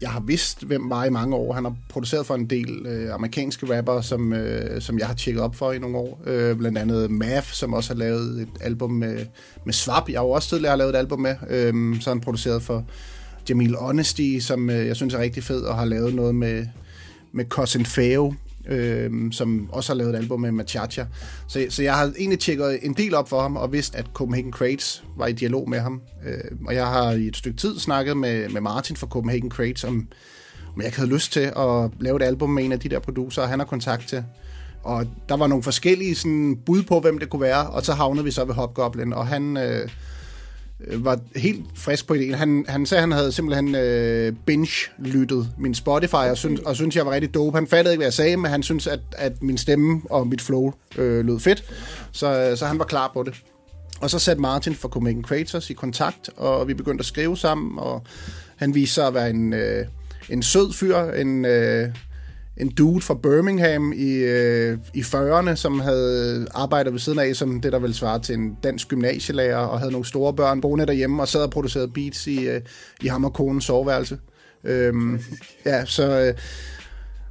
[0.00, 1.52] jeg har vidst, hvem var i mange år.
[1.52, 5.42] Han har produceret for en del øh, amerikanske rapper, som, øh, som jeg har tjekket
[5.42, 6.22] op for i nogle år.
[6.26, 9.26] Øh, blandt andet Mav, som også har lavet et album med,
[9.64, 10.08] med Swap.
[10.08, 11.34] Jeg har jo også tidligere lavet et album med.
[11.50, 12.84] Øh, så han produceret for
[13.48, 16.66] Jamil Honesty, som øh, jeg synes er rigtig fed, og har lavet noget med,
[17.32, 18.34] med Cousin Feo,
[18.68, 21.04] øh, som også har lavet et album med Machacha.
[21.48, 24.52] Så, så jeg har egentlig tjekket en del op for ham, og vidst, at Copenhagen
[24.52, 26.00] Crates var i dialog med ham.
[26.26, 29.84] Øh, og jeg har i et stykke tid snakket med, med Martin fra Copenhagen Crates,
[29.84, 30.08] om,
[30.74, 32.98] om jeg ikke havde lyst til at lave et album med en af de der
[32.98, 34.24] producer, han har kontakt til.
[34.82, 38.24] Og der var nogle forskellige sådan, bud på, hvem det kunne være, og så havnede
[38.24, 39.56] vi så ved Hobgoblin, og han...
[39.56, 39.88] Øh,
[40.86, 42.34] Øh, var helt frisk på ideen.
[42.34, 46.96] Han, han sagde, at han havde simpelthen øh, binge-lyttet min Spotify, og, synes, og synes
[46.96, 47.56] jeg var rigtig dope.
[47.56, 50.40] Han fattede ikke, hvad jeg sagde, men han synes, at, at min stemme og mit
[50.40, 51.64] flow øh, lød fedt.
[52.12, 53.34] Så, øh, så han var klar på det.
[54.00, 57.78] Og så satte Martin fra Copenhagen Creators i kontakt, og vi begyndte at skrive sammen,
[57.78, 58.02] og
[58.56, 59.86] han viste sig at være en, øh,
[60.28, 61.44] en sød fyr, en...
[61.44, 61.88] Øh,
[62.60, 67.60] en dude fra Birmingham i, øh, i 40'erne, som havde arbejdet ved siden af som
[67.60, 71.22] det, der ville svare til en dansk gymnasielærer, og havde nogle store børn boende derhjemme,
[71.22, 72.60] og sad og producerede beats i, øh,
[73.02, 74.18] i ham og konens soveværelse.
[74.64, 75.20] Øhm,
[75.66, 76.34] ja, så øh,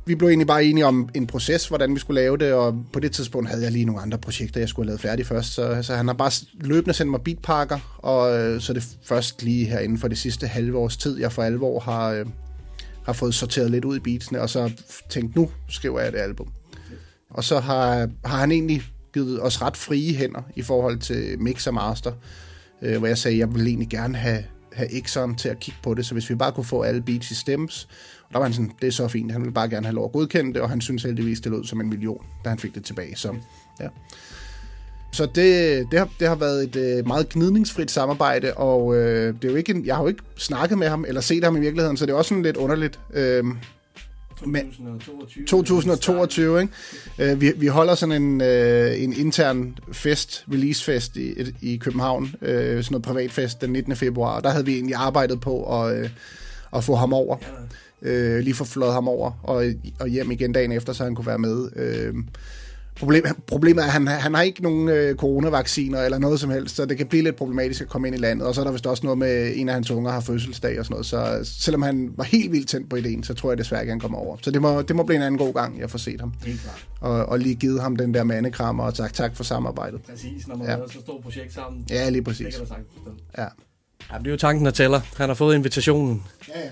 [0.05, 2.99] vi blev egentlig bare enige om en proces, hvordan vi skulle lave det, og på
[2.99, 5.79] det tidspunkt havde jeg lige nogle andre projekter, jeg skulle have lavet færdig først, så,
[5.81, 9.79] så han har bare løbende sendt mig beatpakker, og øh, så det først lige her
[9.79, 12.11] inden for det sidste halve års tid, jeg for alvor har...
[12.11, 12.25] Øh,
[13.05, 14.71] har fået sorteret lidt ud i beatsene, og så
[15.09, 16.47] tænkt, nu skriver jeg det album.
[17.29, 18.81] Og så har, har han egentlig
[19.13, 22.11] givet os ret frie hænder i forhold til mix og master,
[22.81, 25.93] øh, hvor jeg sagde, jeg vil egentlig gerne have, have Exxon til at kigge på
[25.93, 27.87] det, så hvis vi bare kunne få alle beats i stems,
[28.27, 30.05] og der var han sådan, det er så fint, han ville bare gerne have lov
[30.05, 32.75] at godkende det, og han synes heldigvis, det lød som en million, da han fik
[32.75, 33.15] det tilbage.
[33.15, 33.35] Så,
[33.79, 33.87] ja.
[35.11, 39.47] Så det, det, har, det har været et øh, meget gnidningsfrit samarbejde, og øh, det
[39.47, 41.59] er jo ikke en, jeg har jo ikke snakket med ham eller set ham i
[41.59, 42.99] virkeligheden, så det er også sådan lidt underligt.
[43.13, 43.43] Øh,
[44.39, 45.45] 2022.
[45.45, 46.73] 2022, ikke?
[47.19, 52.83] Øh, vi, vi holder sådan en, øh, en intern fest, releasefest i, i København, øh,
[52.83, 53.95] sådan noget privatfest den 19.
[53.95, 56.09] februar, og der havde vi egentlig arbejdet på at, øh,
[56.75, 57.37] at få ham over.
[58.01, 59.65] Øh, lige få flået ham over, og,
[59.99, 61.69] og hjem igen dagen efter, så han kunne være med.
[61.75, 62.13] Øh,
[62.99, 66.75] Problem, problemet er, at han, han har ikke nogen øh, coronavacciner eller noget som helst,
[66.75, 68.47] så det kan blive lidt problematisk at komme ind i landet.
[68.47, 70.85] Og så er der vist også noget med, en af hans unger har fødselsdag og
[70.85, 71.05] sådan noget.
[71.05, 73.99] Så selvom han var helt vildt tændt på ideen, så tror jeg desværre ikke, han
[73.99, 74.37] kommer over.
[74.41, 76.33] Så det må, det må blive en anden god gang, jeg får set ham.
[76.45, 76.87] Helt klart.
[77.01, 80.01] Og, og lige givet ham den der mandekrammer og sagt tak for samarbejdet.
[80.09, 80.75] Præcis, når man Ja.
[80.75, 81.85] har så stort projekt sammen.
[81.89, 82.55] Ja, lige Det præcis.
[82.55, 83.11] kan du sagtens forstå.
[83.37, 83.41] Ja.
[83.41, 83.47] Ja,
[84.17, 85.01] men det er jo tanken, der tæller.
[85.17, 86.23] Han har fået invitationen.
[86.55, 86.69] Ja, ja.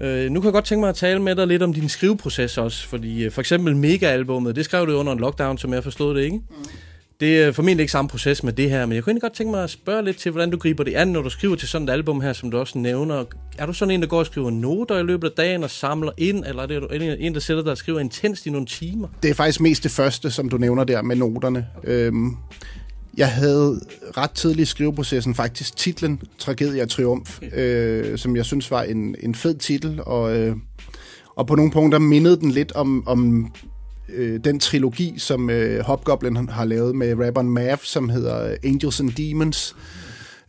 [0.00, 2.58] Øh, nu kan jeg godt tænke mig at tale med dig lidt om din skriveproces
[2.58, 6.16] også, fordi øh, for eksempel Mega-albummet, det skrev du under en lockdown, som jeg forstod
[6.16, 6.36] det, ikke?
[6.36, 6.64] Mm.
[7.20, 9.50] Det er formentlig ikke samme proces med det her, men jeg kunne egentlig godt tænke
[9.50, 11.88] mig at spørge lidt til, hvordan du griber det an, når du skriver til sådan
[11.88, 13.24] et album her, som du også nævner.
[13.58, 16.12] Er du sådan en, der går og skriver noter i løbet af dagen og samler
[16.18, 19.08] ind, eller er det en, der sætter dig og skriver intenst i nogle timer?
[19.22, 21.66] Det er faktisk mest det første, som du nævner der med noterne.
[21.84, 22.36] Øhm,
[23.16, 23.80] jeg havde
[24.16, 29.16] ret tidligt i skriveprocessen faktisk titlen Tragedie og Triumf, øh, som jeg synes var en,
[29.22, 30.56] en fed titel, og, øh,
[31.36, 33.52] og på nogle punkter mindede den lidt om, om
[34.08, 39.10] øh, den trilogi, som øh, Hobgoblin har lavet med rapperen Mav, som hedder Angels and
[39.10, 39.76] Demons.
[39.76, 40.01] øh,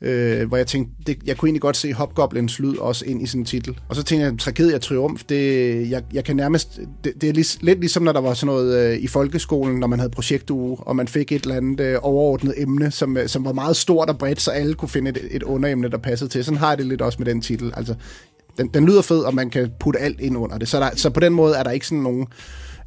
[0.03, 3.25] øh, hvor jeg tænkte, det, jeg kunne egentlig godt se Hobgoblins lyd også ind i
[3.25, 3.79] sin titel.
[3.89, 7.33] Og så tænkte jeg, tragedie og triumf, det, jeg, jeg kan nærmest, det, det er
[7.33, 10.77] lig, lidt ligesom, når der var sådan noget øh, i folkeskolen, når man havde projektuge,
[10.79, 14.09] og man fik et eller andet øh, overordnet emne, som, øh, som var meget stort
[14.09, 16.43] og bredt, så alle kunne finde et, et underemne, der passede til.
[16.43, 17.73] Sådan har jeg det lidt også med den titel.
[17.77, 17.95] Altså,
[18.57, 20.67] den, den lyder fed, og man kan putte alt ind under det.
[20.67, 22.27] Så, der, så på den måde er der ikke sådan nogen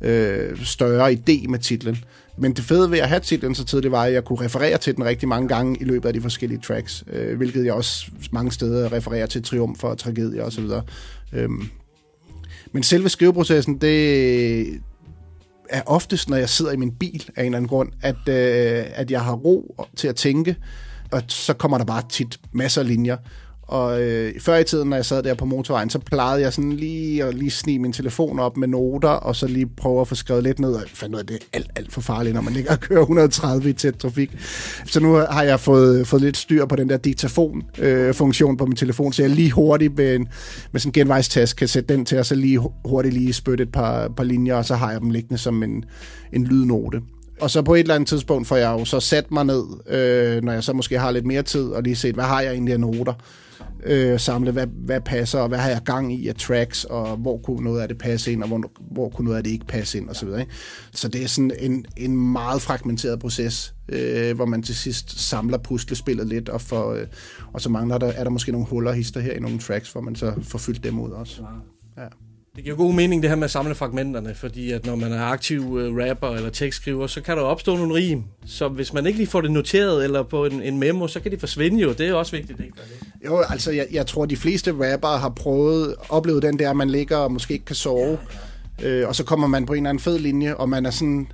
[0.01, 1.99] øh, større idé med titlen.
[2.39, 4.97] Men det fede ved at have titlen så tidligt var, at jeg kunne referere til
[4.97, 8.53] den rigtig mange gange i løbet af de forskellige tracks, øh, hvilket jeg også mange
[8.53, 10.65] steder refererer til triumf og tragedie osv.
[11.33, 11.69] Øhm,
[12.73, 14.81] men selve skriveprocessen, det
[15.69, 18.85] er oftest, når jeg sidder i min bil af en eller anden grund, at, øh,
[18.95, 20.57] at jeg har ro til at tænke,
[21.11, 23.17] og så kommer der bare tit masser af linjer.
[23.67, 26.73] Og øh, før i tiden, når jeg sad der på motorvejen, så plejede jeg sådan
[26.73, 30.15] lige at lige snige min telefon op med noter, og så lige prøve at få
[30.15, 32.35] skrevet lidt ned, og jeg fandt ud af, at det er alt, alt for farligt,
[32.35, 34.31] når man ligger og kører 130 i tæt trafik.
[34.85, 38.77] Så nu har jeg fået, fået lidt styr på den der diktafon-funktion øh, på min
[38.77, 40.29] telefon, så jeg lige hurtigt med, en,
[40.73, 43.73] med sådan en genvejstast kan sætte den til, og så lige hurtigt lige spytte et
[43.73, 45.85] par, par linjer, og så har jeg dem liggende som en,
[46.33, 47.01] en lydnote.
[47.41, 50.43] Og så på et eller andet tidspunkt får jeg jo så sat mig ned, øh,
[50.43, 52.75] når jeg så måske har lidt mere tid, og lige set, hvad har jeg egentlig
[52.75, 53.13] af noter
[53.87, 57.39] øh, samle, hvad, hvad passer, og hvad har jeg gang i af tracks, og hvor
[57.39, 59.99] kunne noget af det passe ind, og hvor, hvor kunne noget af det ikke passe
[59.99, 60.29] ind, osv.
[60.29, 60.47] Så,
[60.93, 65.59] så det er sådan en, en meget fragmenteret proces, øh, hvor man til sidst samler
[65.59, 67.07] puslespillet lidt, og, for, øh,
[67.53, 70.01] og så mangler der, er der måske nogle huller hister her i nogle tracks, hvor
[70.01, 71.43] man så får fyldt dem ud også.
[71.97, 72.03] Ja.
[72.57, 75.23] Det giver god mening det her med at samle fragmenterne, fordi at når man er
[75.23, 78.23] aktiv uh, rapper eller tekstskriver, så kan der opstå nogle rim.
[78.47, 81.33] Så hvis man ikke lige får det noteret eller på en, en memo, så kan
[81.33, 81.93] de forsvinde jo.
[81.93, 82.73] Det er også vigtigt, ikke?
[83.25, 86.91] Jo, altså jeg, jeg tror, de fleste rapper har prøvet, oplevet den der, at man
[86.91, 88.19] ligger og måske ikke kan sove.
[88.83, 88.89] Ja, ja.
[88.89, 91.29] Øh, og så kommer man på en eller anden fed linje, og man er sådan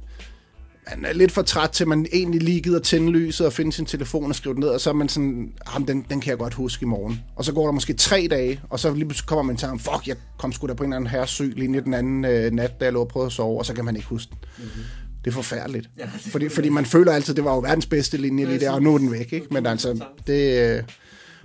[0.91, 3.73] man er lidt for træt til, at man egentlig lige gider tænde lyset og finde
[3.73, 6.31] sin telefon og skrive det ned, og så er man sådan, ham, den, den kan
[6.31, 7.21] jeg godt huske i morgen.
[7.37, 9.79] Og så går der måske tre dage, og så lige pludselig kommer man til ham,
[9.79, 12.51] fuck, jeg kom sgu da på en eller anden her syg linje den anden øh,
[12.51, 14.39] nat, da jeg lå og prøvede at sove, og så kan man ikke huske den.
[14.59, 14.83] Mm-hmm.
[15.25, 15.91] Det er forfærdeligt.
[15.99, 18.71] Ja, det fordi, fordi man føler altid, det var jo verdens bedste linje lige der,
[18.71, 19.47] og nu er den væk, ikke?
[19.51, 20.83] Men altså, det, øh,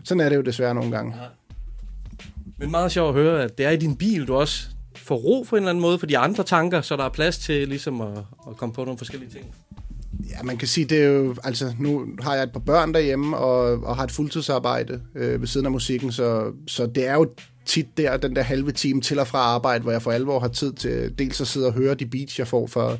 [0.04, 1.16] sådan er det jo desværre nogle gange.
[1.16, 1.24] Ja.
[2.58, 4.68] Men meget sjovt at høre, at det er i din bil, du også
[5.04, 7.38] får ro på en eller anden måde for de andre tanker, så der er plads
[7.38, 8.18] til ligesom at,
[8.50, 9.46] at komme på nogle forskellige ting.
[10.30, 13.38] Ja, man kan sige, det er jo, altså nu har jeg et par børn derhjemme,
[13.38, 17.30] og, og har et fuldtidsarbejde øh, ved siden af musikken, så, så det er jo
[17.66, 20.48] tit der, den der halve time til og fra arbejde, hvor jeg for alvor har
[20.48, 22.98] tid til dels at sidde og høre de beats, jeg får fra,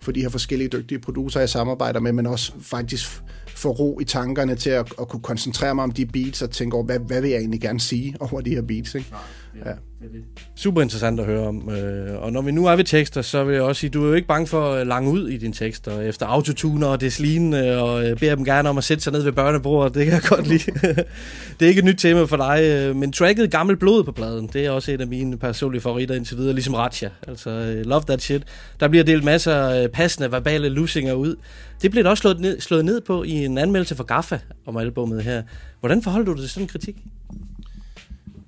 [0.00, 3.22] for de her forskellige dygtige producer, jeg samarbejder med, men også faktisk
[3.56, 6.76] få ro i tankerne til at, at kunne koncentrere mig om de beats og tænke
[6.76, 9.10] over, hvad, hvad vil jeg egentlig gerne sige over de her beats, ikke?
[9.10, 9.20] Nej,
[9.66, 10.44] ja det det.
[10.56, 11.70] Super interessant at høre om.
[11.70, 14.08] Øh, og når vi nu er ved tekster, så vil jeg også sige, du er
[14.08, 18.10] jo ikke bange for at lange ud i dine tekster efter autotuner og desline, og
[18.10, 19.94] øh, beder dem gerne om at sætte sig ned ved børnebordet.
[19.94, 20.72] Det kan jeg godt lide.
[21.60, 24.50] det er ikke et nyt tema for dig, øh, men tracket Gammel Blod på pladen,
[24.52, 27.08] det er også en af mine personlige favoritter indtil videre, ligesom Ratcha.
[27.28, 28.42] Altså, love that shit.
[28.80, 31.36] Der bliver delt masser af passende verbale lusinger ud.
[31.82, 35.22] Det blev også slået ned, slået ned på i en anmeldelse for Gaffa om albumet
[35.22, 35.42] her.
[35.80, 36.96] Hvordan forholder du dig til sådan en kritik?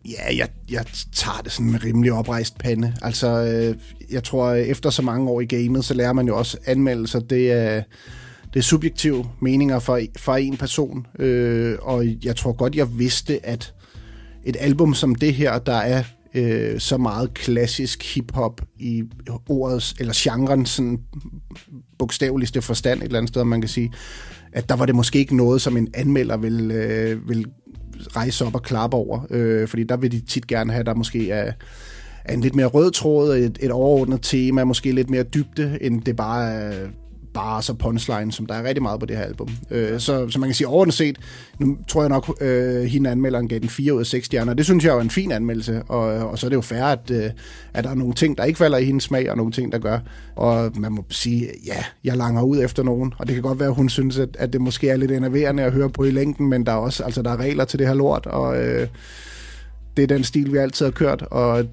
[0.09, 2.95] Ja, jeg, jeg tager det sådan med rimelig oprejst pande.
[3.03, 3.77] Altså, øh,
[4.11, 7.21] jeg tror, efter så mange år i gamet, så lærer man jo også anmeldelser.
[7.21, 7.83] Det er,
[8.55, 11.07] det er subjektive meninger fra, fra en person.
[11.19, 13.75] Øh, og jeg tror godt, jeg vidste, at
[14.45, 19.03] et album som det her, der er øh, så meget klassisk hiphop i
[19.49, 20.99] ordets, eller genren, sådan
[21.99, 23.93] bogstaveligste forstand et eller andet sted, man kan sige,
[24.53, 27.47] at der var det måske ikke noget, som en anmelder vil, øh, vil
[28.17, 31.31] rejse op og klappe over, øh, fordi der vil de tit gerne have, der måske
[31.31, 31.53] er,
[32.25, 36.03] er en lidt mere rød tråd, et, et overordnet tema, måske lidt mere dybde, end
[36.03, 36.89] det bare er
[37.35, 39.49] bars og punchline, som der er rigtig meget på det her album.
[39.71, 41.19] Øh, så, så man kan sige overordnet set,
[41.59, 44.55] nu tror jeg nok, øh, hende anmelderen gav den 4 ud af 6 stjerner.
[44.55, 47.11] Det synes jeg er en fin anmeldelse, og, og så er det jo fair, at,
[47.11, 47.31] øh,
[47.75, 49.79] at der er nogle ting, der ikke falder i hendes smag, og nogle ting, der
[49.79, 49.99] gør.
[50.37, 53.69] Og man må sige, ja, jeg langer ud efter nogen, og det kan godt være,
[53.69, 56.49] at hun synes, at, at det måske er lidt enerverende at høre på i længden,
[56.49, 58.89] men der er også altså, der er regler til det her lort, og øh,
[59.97, 61.65] det er den stil, vi altid har kørt, og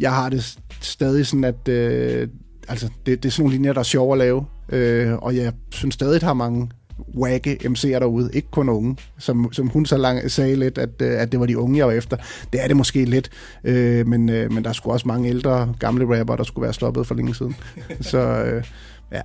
[0.00, 2.28] jeg har det stadig sådan, at øh,
[2.72, 4.46] altså, det, det er sådan nogle linjer, der er sjove at lave.
[4.68, 6.70] Øh, og jeg synes stadig, at har mange
[7.16, 11.20] wagge MC'er derude, ikke kun unge, som, som hun så lang sagde lidt, at, øh,
[11.20, 12.16] at det var de unge, jeg var efter.
[12.52, 13.30] Det er det måske lidt,
[13.64, 17.06] øh, men, øh, men der skulle også mange ældre, gamle rapper, der skulle være stoppet
[17.06, 17.56] for længe siden.
[18.00, 18.64] så øh,
[19.12, 19.22] ja.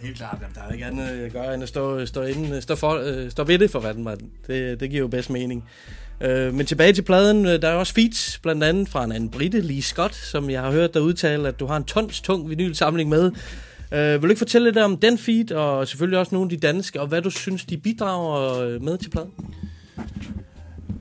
[0.00, 3.00] Helt klart, der er ikke andet at gøre, end at stå, stå, inde, stå, for,
[3.04, 4.08] øh, stå ved det for fanden,
[4.46, 5.64] det, det giver jo bedst mening.
[6.20, 9.30] Øh, men tilbage til pladen, øh, der er også feats, blandt andet fra en anden
[9.30, 12.50] brite, Lee Scott, som jeg har hørt dig udtale, at du har en tons tung
[12.50, 13.30] vinylsamling med.
[13.92, 16.66] Øh, vil du ikke fortælle lidt om den feed, og selvfølgelig også nogle af de
[16.66, 19.30] danske, og hvad du synes, de bidrager øh, med til pladen?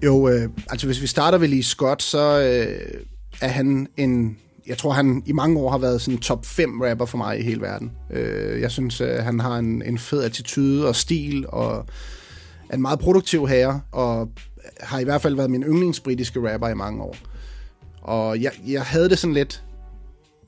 [0.04, 3.02] Jo, øh, altså hvis vi starter ved Lee Scott, så øh,
[3.42, 4.38] er han en...
[4.68, 7.44] Jeg tror, han i mange år har været sådan top 5 rapper for mig i
[7.44, 7.92] hele verden.
[8.12, 11.86] Øh, jeg synes, øh, han har en, en fed attitude og stil, og
[12.70, 14.30] er en meget produktiv herre, og
[14.80, 17.16] har i hvert fald været min yndlingsbritiske rapper i mange år.
[18.02, 19.64] Og jeg, jeg havde det sådan lidt...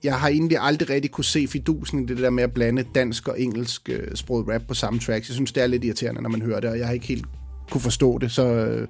[0.03, 3.27] Jeg har egentlig aldrig rigtig kunne se fidusen i det der med at blande dansk
[3.27, 5.29] og engelsk øh, sproget rap på samme tracks.
[5.29, 7.25] Jeg synes, det er lidt irriterende, når man hører det, og jeg har ikke helt
[7.69, 8.31] kunne forstå det.
[8.31, 8.87] Så, øh,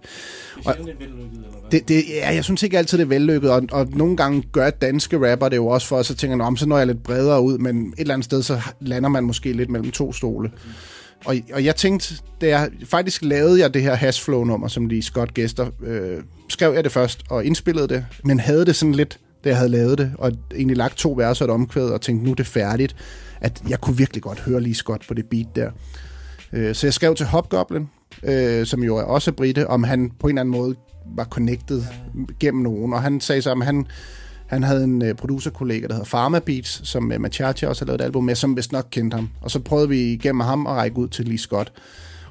[0.66, 0.76] og,
[1.72, 4.70] det, det, ja, jeg synes ikke altid, det er vellykket, og, og nogle gange gør
[4.70, 7.42] danske rapper det jo også for, og så tænker jeg, så når jeg lidt bredere
[7.42, 10.52] ud, men et eller andet sted, så lander man måske lidt mellem to stole.
[11.26, 15.34] Og, og jeg tænkte, da jeg faktisk lavede jeg det her Hashflow-nummer, som lige Scott
[15.34, 19.50] gæster, øh, skrev jeg det først og indspillede det, men havde det sådan lidt, da
[19.50, 22.32] jeg havde lavet det, og egentlig lagt to verser og et omkvæd, og tænkte, nu
[22.32, 22.96] er det færdigt,
[23.42, 25.72] at jeg kunne virkelig godt høre lige Scott på det beat der.
[26.54, 27.90] Øh, så jeg skrev til Hopgoblin,
[28.24, 30.76] øh, som jo er også brite, om han på en eller anden måde
[31.16, 31.84] var connected
[32.40, 33.88] gennem nogen, og han sagde så, at han,
[34.50, 37.88] han havde en øh, producerkollega, der hedder Pharma Beats, som øh, uh, Machacha også har
[37.88, 39.30] lavet et album med, som vist nok kendte ham.
[39.42, 41.74] Og så prøvede vi igennem ham at række ud til Lee Scott.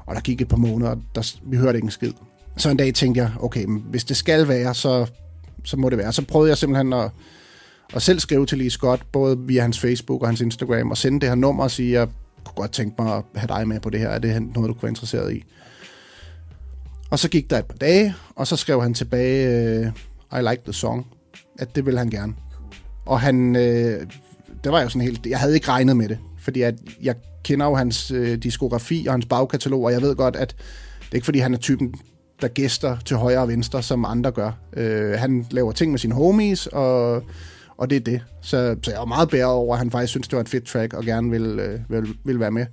[0.07, 2.12] Og der gik et par måneder, og der, vi hørte ikke en skid.
[2.57, 5.07] Så en dag tænkte jeg, okay, men hvis det skal være, så,
[5.64, 6.12] så må det være.
[6.12, 7.11] Så prøvede jeg simpelthen at,
[7.94, 11.20] at selv skrive til Lee Scott, både via hans Facebook og hans Instagram, og sende
[11.20, 12.09] det her nummer og sige, jeg
[12.44, 14.09] kunne godt tænke mig at have dig med på det her.
[14.09, 15.44] Er det noget, du kunne være interesseret i?
[17.11, 19.87] Og så gik der et par dage, og så skrev han tilbage, øh,
[20.33, 21.07] I like the song,
[21.58, 22.34] at det ville han gerne.
[23.06, 24.06] Og han, øh,
[24.64, 27.66] det var jo sådan helt, jeg havde ikke regnet med det, fordi at jeg kender
[27.66, 30.54] jo hans øh, diskografi og hans bagkatalog, og jeg ved godt, at
[31.00, 31.94] det er ikke fordi, han er typen,
[32.40, 34.52] der gæster til højre og venstre, som andre gør.
[34.76, 37.22] Øh, han laver ting med sine homies, og,
[37.76, 38.20] og det er det.
[38.42, 40.64] Så, så jeg var meget bedre over, at han faktisk synes, det var et fedt
[40.64, 42.66] track, og gerne ville, øh, ville, ville være med.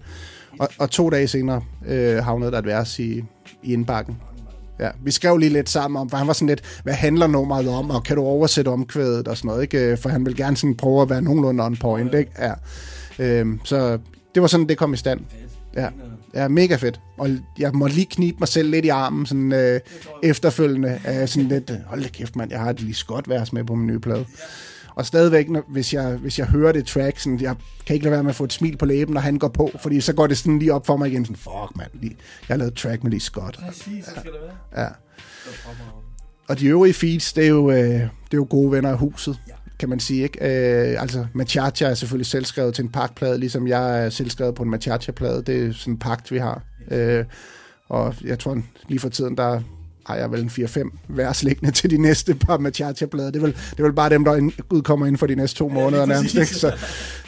[0.60, 3.24] Og, og to dage senere øh, havnede der et vers i,
[3.64, 4.18] i indbakken.
[4.80, 7.68] Ja, vi skrev lige lidt sammen om, for han var sådan lidt, hvad handler nummeret
[7.68, 9.98] om, og kan du oversætte omkvædet og sådan noget, ikke?
[9.98, 12.32] For han vil gerne sådan prøve at være nogenlunde on point, ikke?
[12.40, 12.54] Ja.
[13.20, 14.00] Øhm, så
[14.36, 15.20] det var sådan, det kom i stand.
[15.76, 15.88] Ja,
[16.34, 17.00] ja mega fedt.
[17.18, 19.80] Og jeg må lige knibe mig selv lidt i armen, sådan øh,
[20.24, 21.00] efterfølgende.
[21.08, 23.76] Øh, sådan lidt, hold da kæft, mand, jeg har et lige godt vers med på
[23.76, 24.26] min nye plade.
[24.96, 27.56] Og stadigvæk, når, hvis, jeg, hvis jeg hører det track, sådan, jeg
[27.86, 29.72] kan ikke lade være med at få et smil på læben, når han går på,
[29.82, 32.16] fordi så går det sådan lige op for mig igen, sådan, fuck mand, lige,
[32.50, 33.60] jeg har lavet et track med lige Scott.
[33.60, 34.40] Præcis, så skal det
[34.74, 34.84] være.
[34.84, 34.90] Ja.
[36.48, 39.40] Og de øvrige feeds, det er jo, øh, det er jo gode venner af huset,
[39.80, 40.24] kan man sige.
[40.24, 40.40] Ikke?
[40.42, 44.70] Øh, altså, Machacha er selvfølgelig selvskrevet til en pakplade, ligesom jeg er selvskrevet på en
[44.70, 45.42] Machacha-plade.
[45.42, 46.64] Det er sådan en pagt, vi har.
[46.92, 47.26] Øh,
[47.90, 49.62] og jeg tror, lige for tiden, der
[50.06, 53.32] har jeg vel en 4-5 vers liggende til de næste par Machacha-plader.
[53.32, 55.70] Det er, vel, det er vel bare dem, der udkommer inden for de næste to
[55.70, 56.36] måneder ja, nærmest.
[56.36, 56.56] Ikke?
[56.56, 56.74] Så,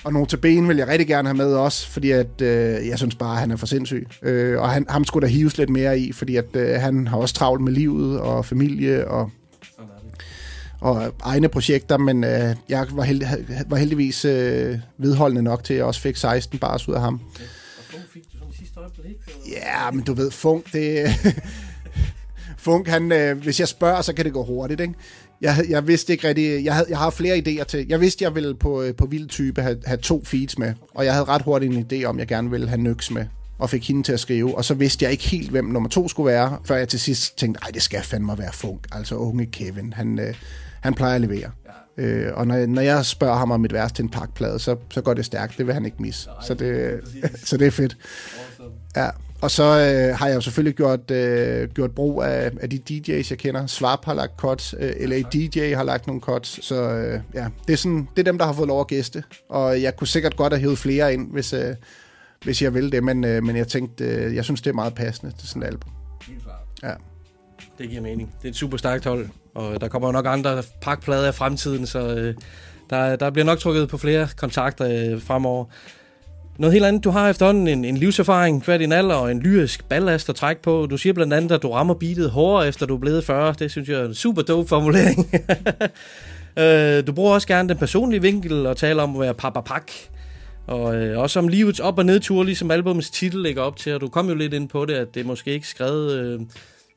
[0.04, 3.34] og ben vil jeg rigtig gerne have med også, fordi at, øh, jeg synes bare,
[3.34, 4.08] at han er for sindssyg.
[4.22, 7.18] Øh, og han, ham skulle der hives lidt mere i, fordi at, øh, han har
[7.18, 9.32] også travlt med livet og familie og
[10.82, 13.24] og egne projekter, men øh, jeg var, held,
[13.70, 17.22] var heldigvis øh, vedholdende nok til, at jeg også fik 16 bars ud af ham.
[19.52, 21.08] Ja, men du ved, Funk, det...
[22.58, 24.94] Funk, han, øh, hvis jeg spørger, så kan det gå hurtigt, ikke?
[25.42, 28.36] Jeg, jeg vidste ikke rigtig, jeg, havde, jeg har flere idéer til, jeg vidste, jeg
[28.36, 31.42] ville på, øh, på vild type have, have to feeds med, og jeg havde ret
[31.42, 33.26] hurtigt en idé om, jeg gerne ville have Nyx med,
[33.60, 36.08] og fik hende til at skrive, og så vidste jeg ikke helt, hvem nummer to
[36.08, 39.46] skulle være, før jeg til sidst tænkte, nej, det skal fandme være Funk, altså unge
[39.46, 40.34] Kevin, han, øh,
[40.82, 41.52] han plejer at levere.
[41.98, 42.04] Ja.
[42.04, 45.02] Øh, og når, når jeg spørger ham om et vers til en pakplade, så, så
[45.02, 47.00] går det stærkt, det vil han ikke misse, nej, så, det,
[47.50, 47.98] så det er fedt.
[48.60, 48.76] Awesome.
[48.96, 49.10] Ja.
[49.42, 53.28] Og så øh, har jeg jo selvfølgelig gjort, øh, gjort brug af, af de DJ's,
[53.30, 53.68] jeg kender.
[53.68, 57.74] Swap har lagt cuts, øh, LA DJ har lagt nogle cuts, så øh, ja, det
[57.74, 59.24] er, sådan, det er dem, der har fået lov at gæste.
[59.50, 61.76] Og jeg kunne sikkert godt have hævet flere ind, hvis, øh,
[62.44, 64.96] hvis jeg ville det, men, øh, men jeg tænkte, øh, jeg synes, det er meget
[64.96, 65.92] passende til sådan et album.
[66.84, 66.94] Ja.
[67.78, 68.34] Det giver mening.
[68.42, 72.16] Det er et super stærkt hold, og der kommer nok andre pakplader i fremtiden, så
[72.16, 72.36] øh,
[72.90, 75.66] der, der bliver nok trukket på flere kontakter øh, fremover.
[76.58, 77.04] Noget helt andet.
[77.04, 80.62] Du har efterhånden en, en livserfaring hver din alder og en lyrisk ballast at trække
[80.62, 80.88] på.
[80.90, 83.56] Du siger blandt andet, at du rammer beatet hårdere efter du er blevet 40.
[83.60, 85.32] Det synes jeg er en super dope formulering.
[86.60, 89.92] øh, du bruger også gerne den personlige vinkel og taler om at være papapak.
[90.68, 93.94] Og øh, også om livets op- og nedtur, ligesom albumets titel lægger op til.
[93.94, 96.40] Og du kom jo lidt ind på det, at det måske ikke skrevet øh,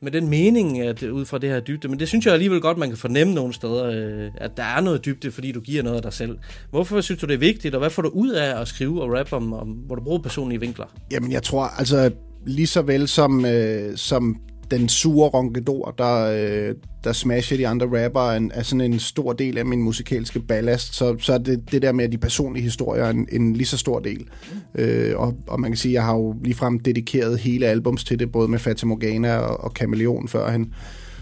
[0.03, 1.89] med den mening, at øh, ud fra det her dybde.
[1.89, 4.81] Men det synes jeg alligevel godt, man kan fornemme nogle steder, øh, at der er
[4.81, 6.39] noget dybde, fordi du giver noget af dig selv.
[6.71, 9.13] Hvorfor synes du, det er vigtigt, og hvad får du ud af at skrive og
[9.19, 10.87] rappe om, om hvor du bruger personlige vinkler?
[11.11, 12.11] Jamen, jeg tror, altså
[12.47, 14.37] lige så vel som, øh, som
[14.71, 19.33] den sure ronkedor, der, øh, der smasher de andre rapper, er, er sådan en stor
[19.33, 20.95] del af min musikalske ballast.
[20.95, 23.99] Så, så er det, det der med de personlige historier en, en lige så stor
[23.99, 24.29] del.
[24.75, 28.19] Øh, og, og man kan sige, at jeg har jo ligefrem dedikeret hele albums til
[28.19, 30.75] det, både med Fata Morgana og, og Chameleon førhen.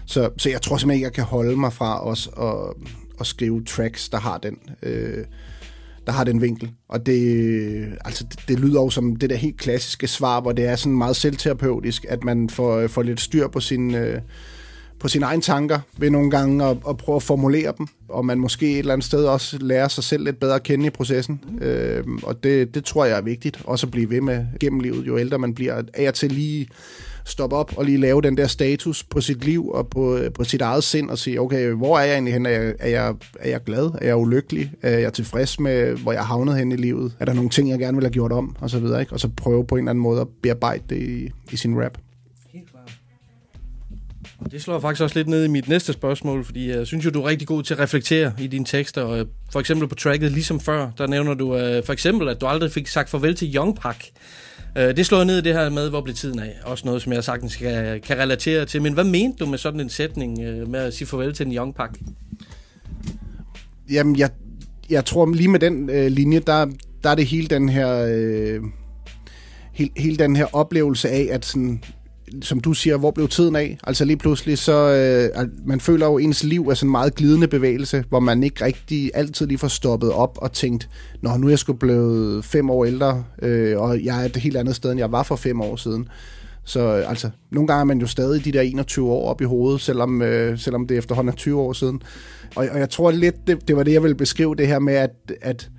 [0.07, 2.85] Så, så jeg tror simpelthen ikke, jeg kan holde mig fra os at,
[3.21, 4.57] at skrive tracks, der har den...
[4.83, 5.25] Øh,
[6.09, 6.71] der har den vinkel.
[6.89, 10.65] Og det, altså, det, det lyder jo som det der helt klassiske svar, hvor det
[10.65, 14.21] er sådan meget selvterapeutisk, at man får, øh, får lidt styr på sin, øh,
[15.01, 18.39] på sine egne tanker ved nogle gange at, at prøve at formulere dem, og man
[18.39, 21.41] måske et eller andet sted også lærer sig selv lidt bedre at kende i processen.
[21.61, 25.07] Øh, og det, det tror jeg er vigtigt, også at blive ved med gennem livet,
[25.07, 25.83] jo ældre man bliver.
[25.95, 26.69] Af og til lige
[27.31, 30.45] stoppe op og lige lave den der status på sit liv og på, øh, på
[30.45, 32.47] sit eget sind og sige, okay, hvor er jeg egentlig hen?
[32.47, 33.91] Er jeg, er, jeg, er jeg glad?
[34.01, 34.73] Er jeg ulykkelig?
[34.83, 37.13] Er jeg tilfreds med, hvor jeg havnet hen i livet?
[37.21, 38.57] Er der nogle ting, jeg gerne vil have gjort om?
[38.61, 39.13] Og så videre, ikke?
[39.13, 41.99] Og så prøve på en eller anden måde at bearbejde det i, i sin rap.
[44.51, 47.23] Det slår faktisk også lidt ned i mit næste spørgsmål, fordi jeg synes jo, du
[47.23, 49.03] er rigtig god til at reflektere i dine tekster.
[49.03, 52.41] Og øh, for eksempel på tracket Ligesom Før, der nævner du øh, for eksempel, at
[52.41, 54.05] du aldrig fik sagt farvel til Young Park.
[54.77, 56.55] Øh, det slår ned i det her med, hvor blev tiden af.
[56.65, 58.83] Også noget, som jeg sagtens kan, kan relatere til.
[58.83, 61.55] Men hvad mente du med sådan en sætning øh, med at sige farvel til en
[61.55, 61.99] Young Park?
[63.91, 64.31] Jamen, jeg,
[64.91, 66.67] jeg tror lige med den øh, linje, der,
[67.05, 68.07] der er det hele den her...
[68.09, 68.61] Øh,
[69.73, 71.83] hele, hele den her oplevelse af, at sådan,
[72.43, 73.79] som du siger, hvor blev tiden af?
[73.85, 74.73] Altså lige pludselig, så
[75.35, 78.43] øh, man føler jo, at ens liv er sådan en meget glidende bevægelse, hvor man
[78.43, 80.89] ikke rigtig altid lige får stoppet op og tænkt,
[81.23, 84.57] nå, nu er jeg sgu blevet fem år ældre, øh, og jeg er et helt
[84.57, 86.09] andet sted, end jeg var for fem år siden.
[86.65, 89.45] Så øh, altså, nogle gange er man jo stadig de der 21 år op i
[89.45, 92.03] hovedet, selvom, øh, selvom det efterhånden er 20 år siden.
[92.57, 94.95] Og, og jeg tror lidt, det, det var det, jeg ville beskrive det her med,
[94.95, 95.11] at,
[95.41, 95.71] at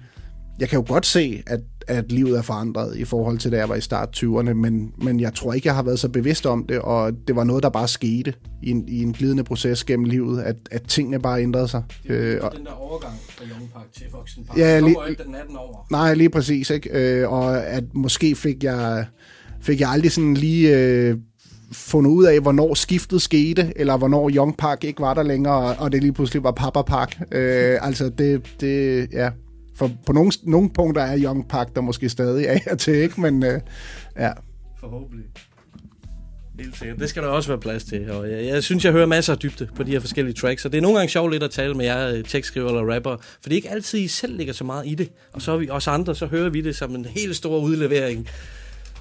[0.60, 3.70] jeg kan jo godt se, at, at livet er forandret i forhold til, da jeg
[3.70, 6.66] var i start 20'erne, men, men jeg tror ikke, jeg har været så bevidst om
[6.66, 8.34] det, og det var noget, der bare skete
[8.64, 11.84] i en, i en glidende proces gennem livet, at, at tingene bare ændrede sig.
[12.08, 14.58] Det er øh, og, den der overgang fra Young Park til Voksen Park.
[14.58, 15.88] Ja, lige, ikke den 18 over.
[15.92, 16.70] Nej, lige præcis.
[16.70, 16.90] Ikke?
[17.20, 19.06] Øh, og at måske fik jeg,
[19.62, 20.78] fik jeg aldrig sådan lige...
[20.78, 21.18] Øh,
[21.72, 25.92] fundet ud af, hvornår skiftet skete, eller hvornår Young Park ikke var der længere, og
[25.92, 27.22] det lige pludselig var Papa Park.
[27.32, 29.30] Øh, altså, det, det, ja,
[29.80, 33.22] for på nogle, nogle punkter er Young Park der måske stadig er og til, ikke?
[33.22, 33.62] Men øh,
[34.18, 34.32] ja.
[34.80, 35.26] Forhåbentlig.
[36.60, 37.00] Helt sikkert.
[37.00, 38.12] Det skal der også være plads til.
[38.12, 40.66] Og jeg, jeg synes, jeg hører masser af dybde på de her forskellige tracks.
[40.66, 43.18] Og det er nogle gange sjovt lidt at tale med jer øh, tekstskriver eller rapper,
[43.22, 45.10] for det er ikke altid, I selv ligger så meget i det.
[45.34, 48.30] Og så er vi os andre, så hører vi det som en helt stor udlevering.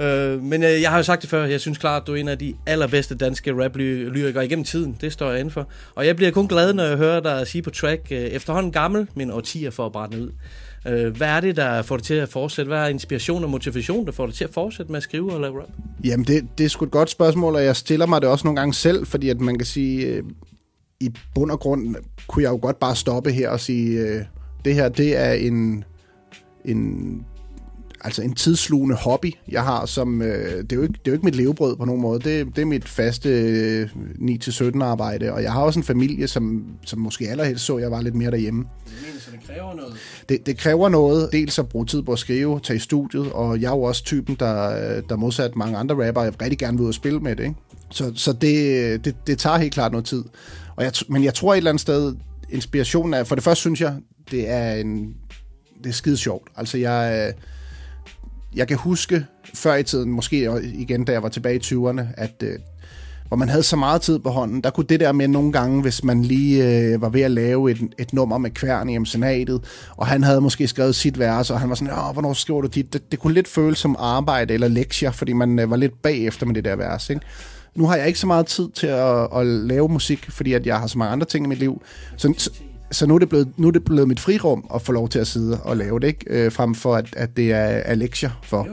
[0.00, 2.16] Øh, men jeg, jeg har jo sagt det før, jeg synes klart, at du er
[2.16, 4.96] en af de allerbedste danske rap-lyrikere igennem tiden.
[5.00, 5.68] Det står jeg for.
[5.94, 9.08] Og jeg bliver kun glad, når jeg hører dig sige på track, øh, efterhånden gammel,
[9.14, 10.30] men årtier for at brænde ud.
[10.86, 12.68] Øh, hvad er det, der får dig til at fortsætte?
[12.68, 15.40] Hvad er inspiration og motivation, der får dig til at fortsætte med at skrive og
[15.40, 15.68] lave rap?
[16.04, 18.60] Jamen, det, det er sgu et godt spørgsmål, og jeg stiller mig det også nogle
[18.60, 20.24] gange selv, fordi at man kan sige, øh,
[21.00, 24.24] i bund og grund kunne jeg jo godt bare stoppe her og sige, øh,
[24.64, 25.84] det her, det er en,
[26.64, 27.24] en
[28.00, 31.12] altså en tidslugende hobby, jeg har, som, øh, det, er jo ikke, det er jo
[31.12, 32.20] ikke mit levebrød på nogen måde.
[32.20, 33.88] Det, det er mit faste øh,
[34.20, 38.00] 9-17 arbejde, og jeg har også en familie, som, som måske allerhelst så, jeg var
[38.00, 38.64] lidt mere derhjemme.
[39.20, 39.94] Så det kræver noget?
[40.28, 41.28] Det, det kræver noget.
[41.32, 44.04] Dels at bruge tid på at skrive, tage i studiet, og jeg er jo også
[44.04, 47.36] typen, der, der modsat mange andre rapper, jeg rigtig gerne vil ud og spille med
[47.36, 47.44] det.
[47.44, 47.56] Ikke?
[47.90, 50.24] Så, så det, det, det tager helt klart noget tid.
[50.76, 52.14] Og jeg, men jeg tror et eller andet sted,
[52.50, 53.94] inspirationen er, for det første synes jeg,
[54.30, 55.14] det er en,
[55.84, 56.48] det er skide sjovt.
[56.56, 57.32] Altså jeg,
[58.54, 62.42] jeg kan huske før i tiden, måske igen da jeg var tilbage i 20'erne, at
[62.42, 62.58] øh,
[63.28, 65.82] hvor man havde så meget tid på hånden, der kunne det der med nogle gange,
[65.82, 69.64] hvis man lige øh, var ved at lave et, et nummer med kværn i senatet,
[69.96, 72.68] og han havde måske skrevet sit vers, og han var sådan, Åh, hvornår skriver du
[72.68, 72.92] dit?
[72.92, 76.46] Det, det kunne lidt føles som arbejde eller lektier, fordi man øh, var lidt bagefter
[76.46, 77.22] med det der vers, ikke?
[77.74, 80.78] Nu har jeg ikke så meget tid til at, at lave musik, fordi at jeg
[80.78, 81.82] har så mange andre ting i mit liv.
[82.16, 82.50] Så, så,
[82.90, 85.18] så nu er, det blevet, nu er det blevet mit frirum at få lov til
[85.18, 86.24] at sidde og lave det, ikke?
[86.28, 88.68] Øh, frem for at, at det er, er lektier for.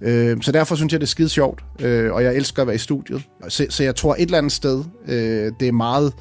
[0.00, 2.74] Øh, så derfor synes jeg, det er skide sjovt, øh, og jeg elsker at være
[2.74, 3.22] i studiet.
[3.48, 6.12] Så, så jeg tror et eller andet sted, øh, det er meget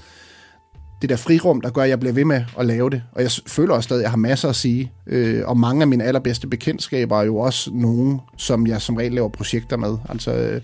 [1.02, 3.04] det der frirum, der gør, at jeg bliver ved med at lave det.
[3.12, 4.92] Og jeg føler også stadig, at jeg har masser at sige.
[5.08, 9.12] Øh, og mange af mine allerbedste bekendtskaber er jo også nogen, som jeg som regel
[9.12, 9.98] laver projekter med.
[10.10, 10.62] Altså, øh,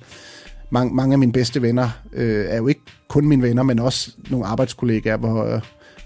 [0.70, 4.11] mange, mange af mine bedste venner øh, er jo ikke kun mine venner, men også
[4.30, 5.61] nogle arbejdskollegaer, hvor, øh,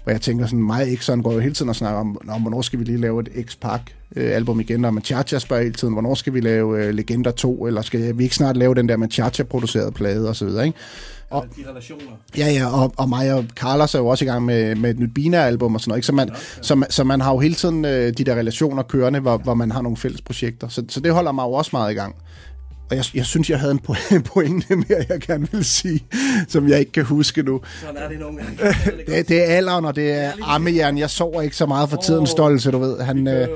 [0.08, 2.40] hvor jeg tænker sådan, mig og Exxon går jo hele tiden og snakker om, om
[2.40, 3.80] hvornår skal vi lige lave et X-Park
[4.16, 7.66] øh, album igen, og Machacha spørger hele tiden, hvornår skal vi lave øh, Legender 2,
[7.66, 10.78] eller skal vi ikke snart lave den der Machacha producerede plade, og så videre, ikke?
[11.30, 12.12] Og, de relationer.
[12.38, 14.98] Ja, ja, og, og mig og Carlos er jo også i gang med, med et
[14.98, 16.06] nyt Bina-album og sådan noget, ikke?
[16.06, 16.40] Så, man, okay.
[16.62, 19.70] så, så man har jo hele tiden øh, de der relationer kørende, hvor, hvor man
[19.70, 22.16] har nogle fælles projekter, så, så det holder mig jo også meget i gang.
[22.90, 26.04] Og jeg, jeg synes, jeg havde en po- en pointe mere, jeg gerne vil sige,
[26.48, 27.60] som jeg ikke kan huske nu.
[27.80, 28.58] Sådan er det nogle gange.
[29.16, 30.98] Det, det er alderen, og det er armejern.
[30.98, 33.00] Jeg sover ikke så meget for tiden stolte, du ved.
[33.00, 33.48] Han, øh,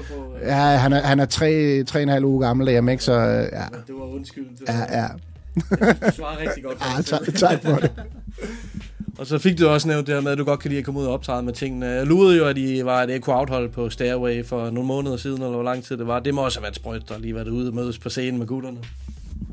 [0.43, 3.05] ja, han, er, han er tre, tre og en halv uge gammel derhjemme, ikke?
[3.05, 4.47] Så øh, ja, Du var undskyld.
[4.69, 5.07] Ja, ja.
[6.09, 6.79] du svarer rigtig godt.
[6.97, 7.91] ja tak, tak for det.
[9.19, 10.85] Og så fik du også nævnt det her med, at du godt kan lide at
[10.85, 11.87] komme ud og optræde med tingene.
[11.87, 15.37] Jeg lurede jo, at I var et Echo Out-hold på Stairway for nogle måneder siden,
[15.43, 16.21] eller hvor lang tid det var.
[16.21, 18.47] Det må også have været sprødt at lige været ude og mødes på scenen med
[18.47, 18.79] gutterne.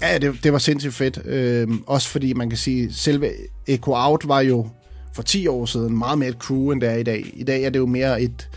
[0.02, 1.20] Ja, det, det var sindssygt fedt.
[1.26, 3.32] Øhm, også fordi man kan sige, selve
[3.68, 4.68] Echo Out var jo
[5.14, 7.32] for 10 år siden meget mere et crew, end det er i dag.
[7.34, 8.50] I dag er det jo mere et,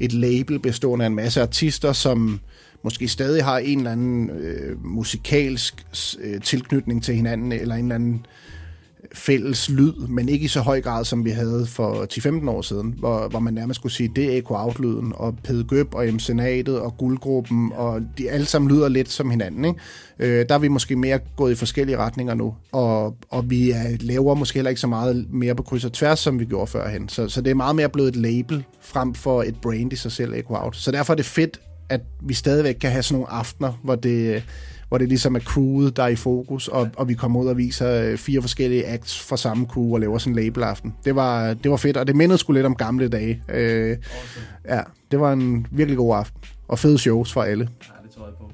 [0.00, 2.40] et label bestående af en masse artister, som
[2.84, 5.86] måske stadig har en eller anden øh, musikalsk
[6.20, 8.26] øh, tilknytning til hinanden, eller en eller anden
[9.14, 12.06] fælles lyd, men ikke i så høj grad, som vi havde for
[12.46, 15.64] 10-15 år siden, hvor, hvor man nærmest skulle sige, det er Echo Out-lyden, og Pede
[15.64, 16.06] Gøb og.
[16.18, 19.64] Senatet og Guldgruppen, og de alle sammen lyder lidt som hinanden.
[19.64, 19.80] Ikke?
[20.18, 23.96] Øh, der er vi måske mere gået i forskellige retninger nu, og, og vi er,
[24.00, 27.08] laver måske heller ikke så meget mere på kryds og tværs, som vi gjorde førhen.
[27.08, 30.12] Så, så det er meget mere blevet et label, frem for et brand i sig
[30.12, 30.76] selv, Echo Out.
[30.76, 31.60] Så derfor er det fedt,
[31.90, 34.42] at vi stadigvæk kan have sådan nogle aftener, hvor det
[34.88, 37.56] hvor det ligesom er crewet, der er i fokus, og, og vi kommer ud og
[37.56, 40.94] viser øh, fire forskellige acts fra samme crew og laver sådan en labelaften.
[41.04, 43.42] Det var, det var fedt, og det mindede sgu lidt om gamle dage.
[43.48, 43.96] Øh,
[44.68, 44.80] ja,
[45.10, 47.68] det var en virkelig god aften, og fede shows for alle.
[47.82, 48.50] Ja, det tror jeg på.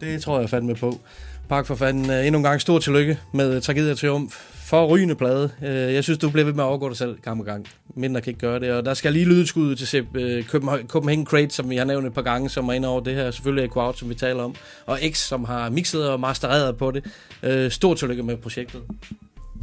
[0.00, 1.00] Det tror jeg fandme på.
[1.48, 2.10] Pak for fanden.
[2.10, 5.50] Øh, Endnu en gang stor tillykke med Tragedie og Triumf for rygende plade.
[5.62, 7.66] Øh, Jeg synes, du bliver ved med at overgå dig selv gang på gang.
[7.94, 8.72] Mindre kan ikke gøre det.
[8.72, 10.44] Og der skal lige lyde et skud til Sepp, øh,
[10.86, 13.30] Copenhagen Crate, som vi har nævnt et par gange, som er inde over det her.
[13.30, 14.54] Selvfølgelig Echo Out, som vi taler om.
[14.86, 17.04] Og X, som har mixet og mastereret på det.
[17.42, 18.82] Øh, Stor tillykke med projektet.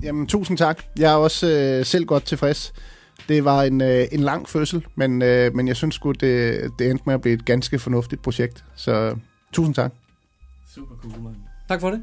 [0.03, 0.83] Jamen, tusind tak.
[0.99, 2.73] Jeg er også øh, selv godt tilfreds.
[3.29, 6.89] Det var en, øh, en lang fødsel, men, øh, men jeg synes sgu, det, det
[6.89, 8.63] endte med at blive et ganske fornuftigt projekt.
[8.75, 9.15] Så
[9.53, 9.91] tusind tak.
[10.75, 11.35] Super cool, mand.
[11.69, 12.01] Tak for det.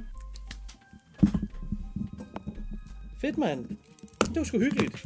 [3.23, 3.59] Fedt, mand.
[4.21, 5.05] Det var sgu hyggeligt.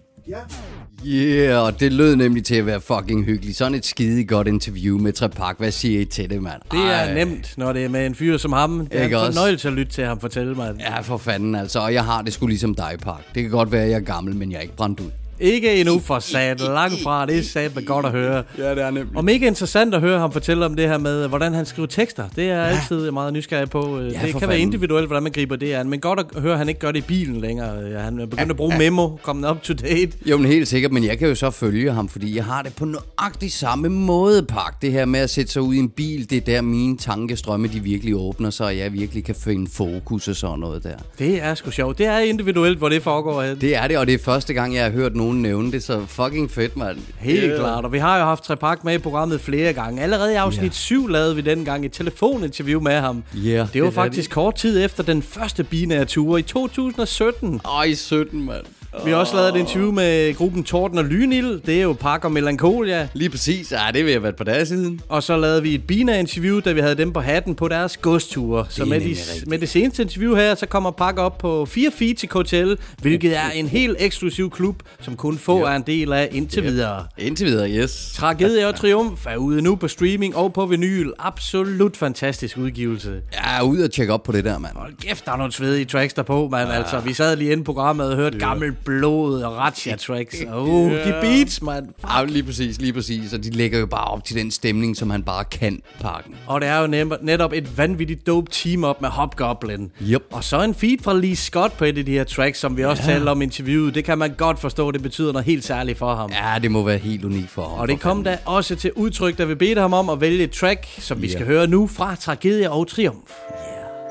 [1.07, 3.57] Yeah, og det lød nemlig til at være fucking hyggeligt.
[3.57, 5.59] Sådan et skide godt interview med Trepak.
[5.59, 6.61] Hvad siger I til det, mand?
[6.71, 7.15] Det er Ej.
[7.15, 8.87] nemt, når det er med en fyr som ham.
[8.87, 9.33] Det er Ikke en også?
[9.33, 10.75] fornøjelse at lytte til ham fortælle mig.
[10.81, 11.81] Ja, for fanden altså.
[11.81, 13.35] Og jeg har det sgu ligesom dig, Park.
[13.35, 15.11] Det kan godt være, at jeg er gammel, men jeg er ikke brændt ud.
[15.41, 16.61] Ikke endnu for sat.
[16.61, 17.27] Langt fra.
[17.27, 18.43] Det er sat med godt at høre.
[18.59, 19.17] Ja, det er nemlig.
[19.17, 22.25] Og mega interessant at høre ham fortælle om det her med, hvordan han skriver tekster.
[22.37, 23.99] Det er jeg altid meget nysgerrig på.
[24.01, 24.61] Ja, det kan være fanden.
[24.61, 25.89] individuelt, hvordan man griber det an.
[25.89, 27.81] Men godt at høre, at han ikke gør det i bilen længere.
[27.91, 30.11] Ja, Han er begyndt at bruge memo, kommet up to date.
[30.27, 32.75] Jo, men helt sikkert, men jeg kan jo så følge ham, fordi jeg har det
[32.77, 34.83] på nøjagtig samme måde, Park.
[34.83, 37.69] Det her med at sætte sig ud i en bil, det er der mine tankestrømme,
[37.69, 40.97] de virkelig åbner, så jeg virkelig kan finde fokus og sådan noget der.
[41.19, 41.99] Det er sgu sjovt.
[41.99, 43.43] Det er individuelt, hvor det foregår.
[43.43, 46.07] Det er det, og det er første gang, jeg har hørt nogen nævne det, så
[46.07, 46.99] fucking fedt, mand.
[47.19, 47.59] Helt yeah.
[47.59, 50.03] klart, og vi har jo haft Trepak med i programmet flere gange.
[50.03, 50.71] Allerede i afsnit Ja.
[50.71, 53.23] 7 lavede vi dengang et telefoninterview med ham.
[53.35, 57.61] Ja, det var det faktisk kort tid efter den første binære tur i 2017.
[57.65, 58.65] Ej, 17, mand.
[59.05, 61.61] Vi har også lavet et interview med gruppen Torden og Lynild.
[61.61, 63.09] Det er jo Park og Melancholia.
[63.15, 63.73] Lige præcis.
[63.73, 65.01] Ja, det vil jeg være et par dage siden.
[65.09, 68.67] Og så lavede vi et Bina-interview, da vi havde dem på hatten på deres godsture.
[68.69, 69.17] Så med, de,
[69.47, 72.73] med det seneste interview her, så kommer Park op på 4 feet til KTL,
[73.03, 77.05] hvilket er en helt eksklusiv klub, som kun få er en del af indtil videre.
[77.19, 78.13] Indtil videre, yes.
[78.17, 81.11] Tragedie og Triumf er ude nu på streaming og på vinyl.
[81.19, 83.21] Absolut fantastisk udgivelse.
[83.33, 84.77] Er ude og tjekke op på det der, mand.
[84.77, 86.73] Hold kæft, der er nogle svedige tracks der på, mand.
[86.73, 90.37] Altså, vi sad lige inde på programmet og hørte gammel blod og Ratcha tracks.
[90.49, 91.87] Og uh, de beats, mand.
[92.11, 93.33] Ja, lige præcis, lige præcis.
[93.33, 96.35] Og de lægger jo bare op til den stemning, som han bare kan, Parken.
[96.47, 99.91] Og det er jo netop et vanvittigt dope team-up med Hobgoblin.
[100.03, 100.23] Yep.
[100.33, 102.85] Og så en feed fra Lee Scott på et af de her tracks, som vi
[102.85, 103.13] også ja.
[103.13, 103.95] talte om i interviewet.
[103.95, 106.31] Det kan man godt forstå, det betyder noget helt særligt for ham.
[106.31, 107.79] Ja, det må være helt unikt for ham.
[107.79, 110.51] Og det kom da også til udtryk, da vi bedte ham om at vælge et
[110.51, 113.31] track, som vi skal høre nu fra Tragedie og Triumf.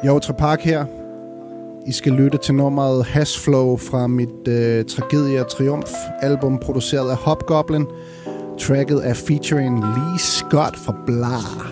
[0.05, 1.04] Jo, Trepak her.
[1.87, 5.89] I skal lytte til nummeret Hashflow fra mit øh, Tragedie og Triumf
[6.21, 7.85] album, produceret af Hobgoblin.
[8.59, 11.71] Tracket er featuring Lee Scott fra Blar.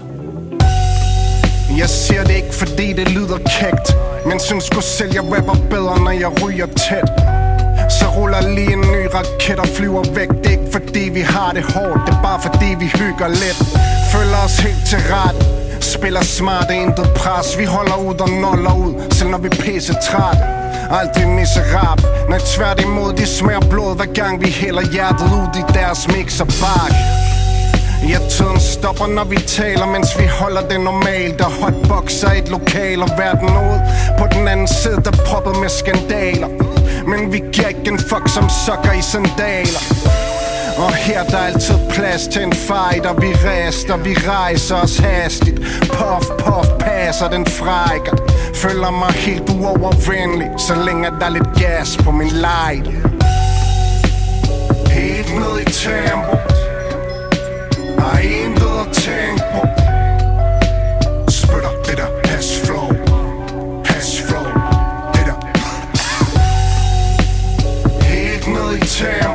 [1.77, 3.87] Jeg siger det ikke fordi det lyder kægt
[4.27, 7.09] Men synes sgu selv jeg rapper bedre når jeg ryger tæt
[7.97, 11.51] Så ruller lige en ny raket og flyver væk Det er ikke fordi vi har
[11.53, 13.59] det hårdt Det er bare fordi vi hygger lidt
[14.13, 15.37] Føler os helt til ret.
[15.83, 17.57] Spiller smart, intet pres.
[17.59, 20.37] Vi holder ud og noller ud Selv når vi pisse træt.
[20.91, 21.99] Aldrig miserab
[22.29, 26.93] Nej tværtimod de smager blod Hver gang vi hælder hjertet ud i deres mixerbak
[28.09, 31.39] Ja, tiden stopper, når vi taler, mens vi holder det normalt.
[31.39, 33.79] Der hotboxer et lokal og verden ud.
[34.19, 36.47] På den anden side, der proppet med skandaler.
[37.07, 39.83] Men vi giver ikke en fuck som sokker i sandaler.
[40.77, 44.97] Og her der er altid plads til en fight Og vi rester, vi rejser os
[44.97, 45.59] hastigt.
[45.81, 48.15] Puff, puff, passer den frækker.
[48.55, 52.87] Føler mig helt uovervindelig Så længe der er lidt gas på min light.
[54.91, 56.35] Helt ned i tempo.
[57.99, 59.61] Har intet at tænke på.
[61.29, 62.87] Spytter det der hash flow.
[63.85, 64.45] Hash flow.
[65.13, 65.37] Det der.
[68.01, 69.32] Helt ned i tempo.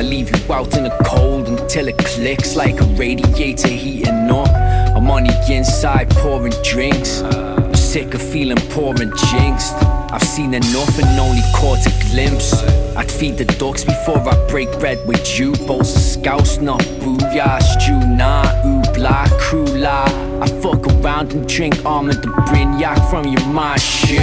[0.00, 4.48] I leave you out in the cold until it clicks like a radiator heating up.
[4.96, 7.20] I'm on the inside pouring drinks.
[7.20, 9.74] I'm sick of feeling poor and jinxed.
[10.10, 12.54] I've seen enough and only caught a glimpse.
[12.96, 15.52] I'd feed the ducks before I break bread with you.
[15.68, 20.04] Of scouts, not booyah, stew, nah, ooh, blah, crew, la.
[20.40, 24.16] I fuck around and drink almond the brignac from your mom's shoe.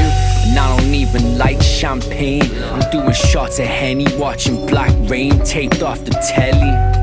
[0.47, 2.43] And I don't even like champagne.
[2.71, 6.97] I'm doing shots of Henny, watching Black Rain taped off the telly.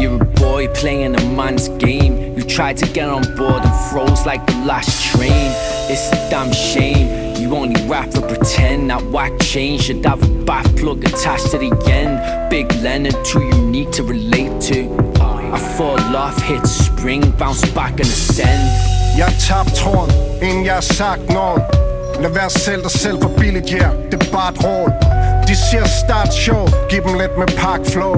[0.00, 2.36] You're a boy playing a man's game.
[2.36, 5.50] You tried to get on board and froze like the last train.
[5.88, 7.36] It's a damn shame.
[7.40, 8.90] You only rap for pretend.
[8.90, 12.50] That whack chain should have a back plug attached to the end.
[12.50, 14.94] Big Leonard, too unique to relate to.
[15.20, 18.68] I fall off, hit spring, bounce back and ascend.
[19.16, 21.85] Jeg har tabt tråden, inden jeg har sagt noget
[22.20, 23.92] Lad være selv dig selv for billigt, yeah.
[24.10, 24.90] det er bare et råd.
[25.48, 28.16] De siger start show, giv dem lidt med pakflow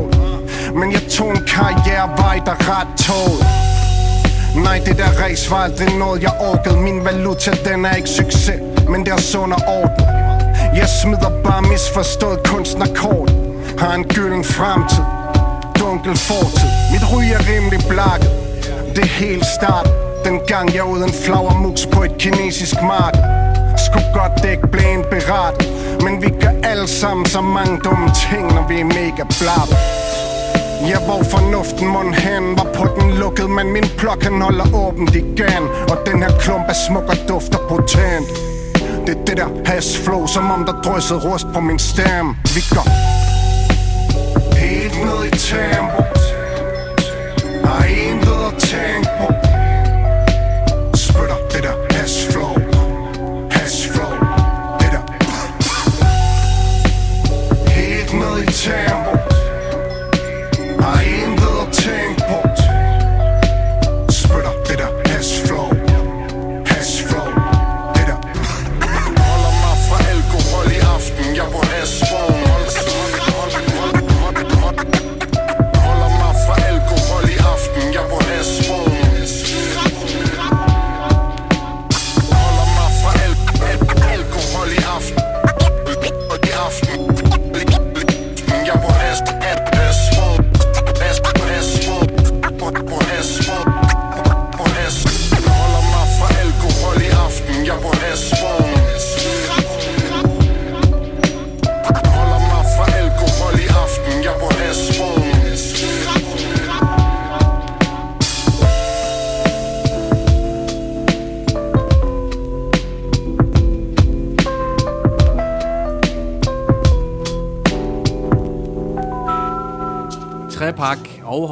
[0.74, 3.38] Men jeg tog en karrierevej, der ret tål.
[4.64, 6.76] Nej, det der race var aldrig noget, jeg orkede.
[6.76, 10.04] Min valuta, den er ikke succes, men det er sund og orden.
[10.76, 13.32] Jeg smider bare misforstået kunstnerkort
[13.78, 15.04] Har en gylden fremtid,
[15.80, 16.68] dunkel fortid.
[16.92, 18.30] Mit ryg er rimelig blakket,
[18.96, 19.88] det er helt start.
[20.24, 23.47] Den gang jeg uden flagermus på et kinesisk marked
[24.14, 25.68] godt dække blæn berat
[26.04, 29.70] Men vi gør alle sammen så mange dumme ting, når vi er mega blab.
[30.90, 35.14] Ja, hvor fornuften mund hen var på den lukket Men min plok han holder åbent
[35.14, 35.62] igen.
[35.90, 38.28] Og den her klump af smuk og dufter potent.
[39.06, 42.62] Det er det der has flow Som om der dryssede rust på min stemme Vi
[42.74, 42.88] går
[44.56, 46.02] Helt ned i tempo.
[47.64, 49.47] Har intet at tænke på?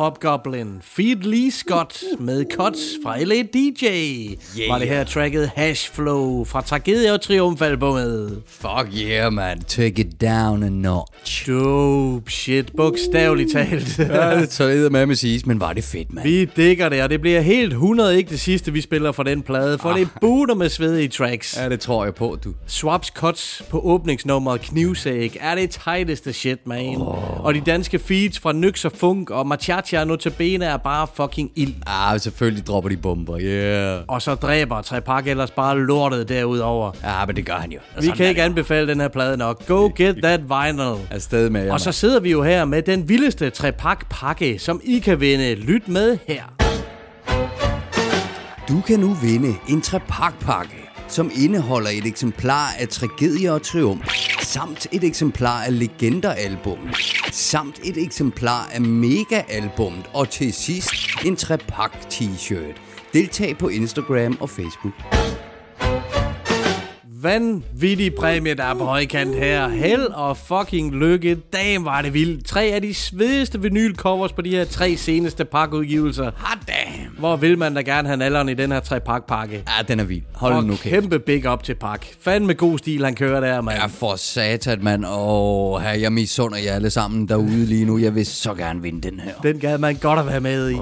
[0.06, 0.78] Hobgoblin.
[0.82, 3.84] Feed Lee Scott med cuts fra LA DJ.
[3.84, 4.70] Yeah.
[4.70, 8.42] Var det her tracket Hash Flow fra Tragedie og Triumfalbummet.
[8.46, 9.60] Fuck yeah, man.
[9.60, 11.46] Take it down a notch.
[11.46, 13.98] Dope shit, bogstaveligt talt.
[14.16, 16.28] Ja, det tør med med siges, men var det fedt, mand.
[16.28, 19.42] Vi digger det, og det bliver helt 100 ikke det sidste, vi spiller fra den
[19.42, 19.98] plade, for ah.
[19.98, 21.56] det buter med svedige tracks.
[21.58, 22.54] Ja, det tror jeg på, du.
[22.66, 26.96] Swaps cuts på åbningsnummeret Knivsæk er det tighteste shit, man.
[26.96, 27.44] Oh.
[27.44, 31.50] Og de danske feeds fra Nyx og Funk og Machacha og Notabene er bare fucking
[31.56, 31.74] ild.
[31.86, 34.02] Ah, selvfølgelig dropper de bomber, yeah.
[34.08, 36.92] Og så dræber Trepak ellers bare lortet derudover.
[37.04, 37.78] Ja, men det gør han jo.
[38.00, 39.66] Vi kan ikke anbefale den her plade nok.
[39.66, 41.06] Go get that vinyl.
[41.10, 44.80] Afsted med jer, Og så sidder vi jo her med den vildeste Trepak pakke, som
[44.84, 45.54] I kan vinde.
[45.54, 46.42] Lyt med her.
[48.68, 54.86] Du kan nu vinde en trepakpakke, som indeholder et eksemplar af Tragedie og Triumf, samt
[54.92, 56.96] et eksemplar af Legender-albummet,
[57.32, 60.92] samt et eksemplar af Mega-albummet, og til sidst
[61.24, 62.80] en trepak t-shirt.
[63.12, 64.94] Deltag på Instagram og Facebook.
[67.26, 69.68] Vanvittig præmie, der er på højkant her.
[69.68, 71.36] Held og fucking lykke.
[71.52, 72.46] Damn, var det vildt.
[72.46, 76.30] Tre af de svedigste vinylcovers på de her tre seneste pakudgivelser.
[76.36, 77.16] Hot damn.
[77.18, 79.54] Hvor vil man da gerne have alderen i den her trepak-pakke?
[79.78, 80.22] Ja, den er vild.
[80.34, 80.82] Hold og nu kæft.
[80.82, 82.06] kæmpe big up til Pak.
[82.20, 83.78] Fandme god stil, han kører der, mand.
[83.78, 85.04] Ja, for satan, mand.
[85.06, 87.98] Åh, her, jeg misunder jer alle sammen derude lige nu.
[87.98, 89.32] Jeg vil så gerne vinde den her.
[89.42, 90.76] Den gad man godt at være med i.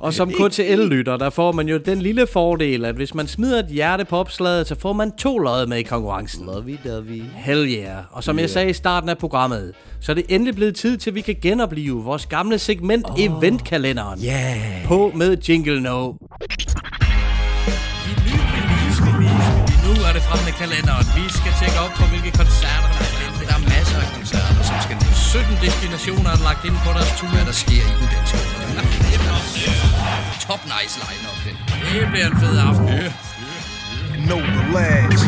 [0.00, 3.68] Og som KTL-lytter, der får man jo den lille fordel, at hvis man smider et
[3.68, 6.46] hjerte på opslaget, så får man to lod med i konkurrencen.
[6.46, 7.22] Lovey dovey.
[7.34, 8.04] Hell yeah.
[8.10, 11.10] Og som jeg sagde i starten af programmet, så er det endelig blevet tid til,
[11.10, 13.20] at vi kan genopleve vores gamle segment oh.
[13.24, 14.20] Eventkalenderen.
[14.24, 14.86] Yeah.
[14.86, 16.12] På med Jingle No.
[19.84, 21.06] Nu er det frem med kalenderen.
[21.18, 23.24] Vi skal tjekke op på, hvilke koncerter der er.
[23.40, 27.28] Der er masser af koncerter, som skal 17 destinationer er lagt ind på deres tur.
[27.34, 28.38] Hvad der sker i den danske
[30.46, 31.56] Top nice line-up, den.
[31.92, 33.33] Det bliver en fed aften.
[34.28, 35.20] No relax.